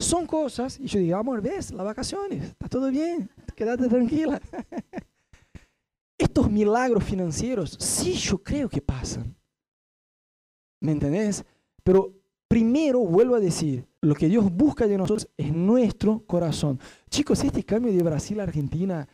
[0.00, 4.40] Son cosas, y yo digo, amor, ves, las vacaciones, está todo bien, quédate tranquila.
[6.18, 9.36] Estos milagros financieros, sí, yo creo que pasan.
[10.80, 11.44] ¿Me entendés?
[11.84, 12.14] Pero
[12.48, 16.80] primero vuelvo a decir, lo que Dios busca de nosotros es nuestro corazón.
[17.10, 19.06] Chicos, este cambio de Brasil a Argentina,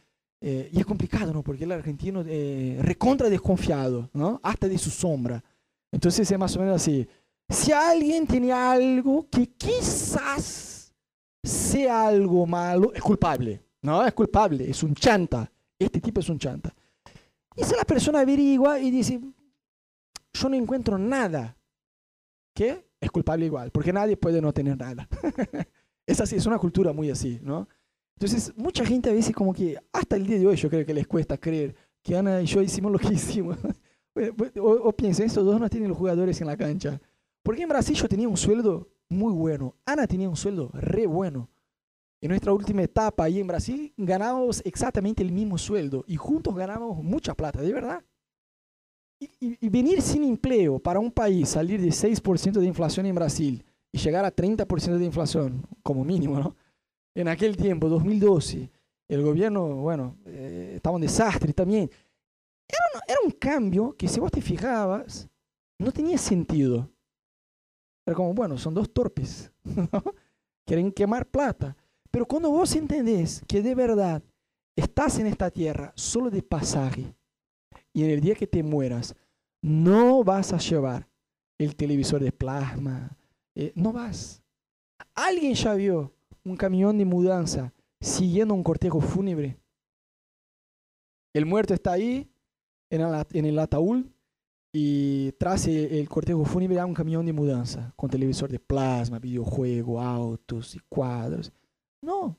[0.45, 1.43] eh, y es complicado, ¿no?
[1.45, 4.41] Porque el argentino eh, recontra desconfiado, ¿no?
[4.43, 5.43] Hasta de su sombra.
[5.93, 7.07] Entonces es más o menos así.
[7.49, 10.93] Si alguien tiene algo que quizás
[11.45, 13.63] sea algo malo, es culpable.
[13.83, 15.49] No, es culpable, es un chanta.
[15.79, 16.75] Este tipo es un chanta.
[17.55, 19.21] Y si la persona averigua y dice,
[20.33, 21.57] yo no encuentro nada,
[22.53, 22.89] ¿qué?
[23.01, 25.09] Es culpable igual, porque nadie puede no tener nada.
[26.07, 27.69] es así, es una cultura muy así, ¿no?
[28.17, 30.95] Entonces, mucha gente a veces como que, hasta el día de hoy yo creo que
[30.95, 33.59] les cuesta creer que Ana y yo hicimos lo que hicimos.
[34.61, 37.01] o, o piensen, estos dos no tienen los jugadores en la cancha.
[37.43, 39.77] Porque en Brasil yo tenía un sueldo muy bueno.
[39.85, 41.49] Ana tenía un sueldo re bueno.
[42.21, 47.03] En nuestra última etapa ahí en Brasil ganábamos exactamente el mismo sueldo y juntos ganábamos
[47.03, 48.05] mucha plata, de verdad.
[49.19, 53.65] Y, y, venir sin empleo para un país, salir de 6% de inflación en Brasil
[53.93, 56.57] y llegar a 30% de inflación, como mínimo, ¿no?
[57.15, 58.71] En aquel tiempo, 2012,
[59.09, 61.91] el gobierno, bueno, eh, estaba un desastre también.
[62.69, 65.29] Era era un cambio que si vos te fijabas,
[65.79, 66.91] no tenía sentido.
[68.07, 69.53] Era como, bueno, son dos torpes,
[70.67, 71.77] quieren quemar plata.
[72.11, 74.23] Pero cuando vos entendés que de verdad
[74.77, 77.15] estás en esta tierra solo de pasaje
[77.93, 79.15] y en el día que te mueras
[79.63, 81.09] no vas a llevar
[81.59, 83.17] el televisor de plasma,
[83.55, 84.43] eh, no vas.
[85.15, 86.13] Alguien ya vio
[86.45, 89.59] un camión de mudanza siguiendo un cortejo fúnebre.
[91.35, 92.31] El muerto está ahí
[92.91, 94.05] en el, ataúd
[94.75, 100.01] y tras el, cortejo fúnebre hay un camión de mudanza con televisor de plasma, videojuego,
[100.01, 101.53] autos y cuadros.
[102.03, 102.37] No.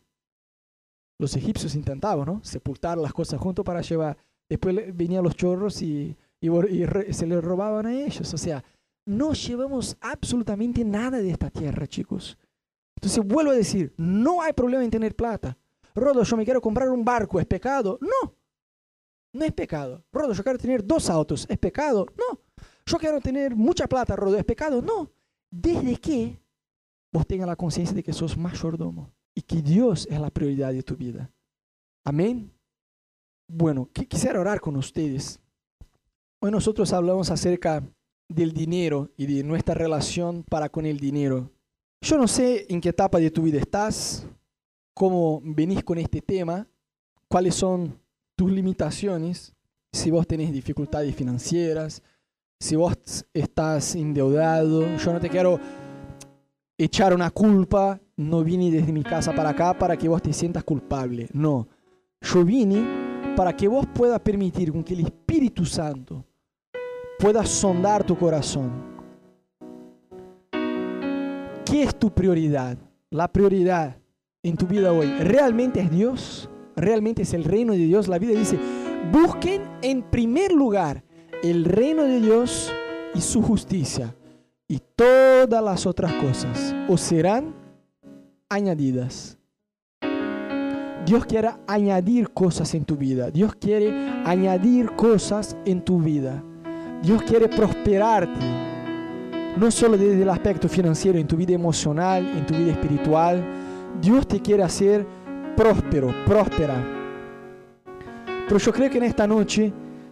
[1.20, 2.43] Los egipcios intentaban, ¿no?
[2.43, 4.18] Sepultar las cosas juntos para llevar.
[4.49, 8.32] Después venían los chorros y se les robaban a ellos.
[8.34, 8.64] O sea,
[9.06, 12.38] no llevamos absolutamente nada de esta tierra, chicos.
[13.04, 15.58] Entonces vuelvo a decir, no hay problema en tener plata.
[15.93, 17.99] Rodo, yo me quiero comprar un barco, ¿es pecado?
[17.99, 18.34] No.
[19.34, 20.06] No es pecado.
[20.14, 21.45] Rodo, yo quiero tener dos autos.
[21.49, 22.06] ¿Es pecado?
[22.18, 22.39] No.
[22.86, 24.38] Yo quiero tener mucha plata, Rodo.
[24.38, 24.82] ¿Es pecado?
[24.82, 25.12] No.
[25.51, 26.39] Desde que
[27.12, 30.84] vos tengas la conciencia de que sos mayordomo y que Dios es la prioridad de
[30.84, 31.30] tu vida.
[32.06, 32.54] Amén.
[33.49, 35.41] Bueno, quisiera orar con ustedes.
[36.39, 37.84] Hoy nosotros hablamos acerca
[38.30, 41.51] del dinero y de nuestra relación para con el dinero.
[42.04, 44.28] Yo no sé en qué etapa de tu vida estás,
[44.93, 46.68] cómo venís con este tema,
[47.30, 47.97] cuáles son
[48.36, 49.54] tus limitaciones,
[49.89, 52.04] si vos tenés dificultades financieras,
[52.60, 52.97] si vos
[53.34, 54.97] estás endeudado.
[54.97, 55.58] Yo no te quiero
[56.78, 60.66] echar una culpa, no vine desde mi casa para acá para que vos te sientas
[60.66, 61.30] culpable.
[61.32, 61.70] No,
[62.20, 66.26] yo vine para que vos puedas permitir que el Espíritu Santo
[67.18, 68.92] pueda sondar tu corazón.
[71.74, 72.78] ¿Qué es tu prioridad?
[73.09, 73.97] La prioridad
[74.43, 76.47] en tu vida hoy, ¿realmente es Dios?
[76.76, 78.59] realmente es el reino de Dios, la Biblia dice,
[79.11, 81.03] busquen en primer lugar
[81.41, 82.71] el reino de Dios
[83.15, 84.15] y su justicia,
[84.67, 87.55] y todas las otras cosas os serán
[88.49, 89.39] añadidas.
[91.07, 93.32] Dios quiere añadir cosas en tu vida.
[93.32, 93.91] Dios quiere
[94.26, 96.43] añadir cosas en tu vida.
[97.01, 98.72] Dios quiere prosperarte.
[99.58, 103.43] No solo desde el aspecto financiero, en tu vida emocional, en tu vida espiritual.
[104.01, 105.06] Dios te quiere hacer
[105.56, 106.76] próspero, próspera.
[108.47, 109.72] Pero yo creo que en esta noche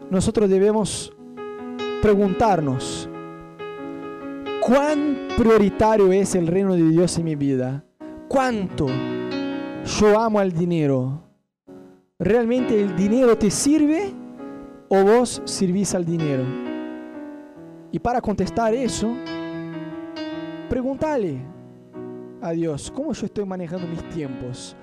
[0.09, 1.11] nosotros debemos
[2.01, 3.09] preguntarnos,
[4.61, 7.83] ¿cuán prioritario es el reino de Dios en mi vida?
[8.27, 11.23] ¿Cuánto yo amo al dinero?
[12.19, 14.13] ¿Realmente el dinero te sirve
[14.89, 16.70] o vos servís al dinero?
[17.91, 19.13] Y para contestar eso,
[20.69, 21.41] pregúntale
[22.41, 24.75] a Dios, ¿cómo yo estoy manejando mis tiempos?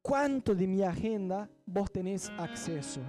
[0.00, 3.00] ¿Cuánto de mi agenda vos tenés acceso?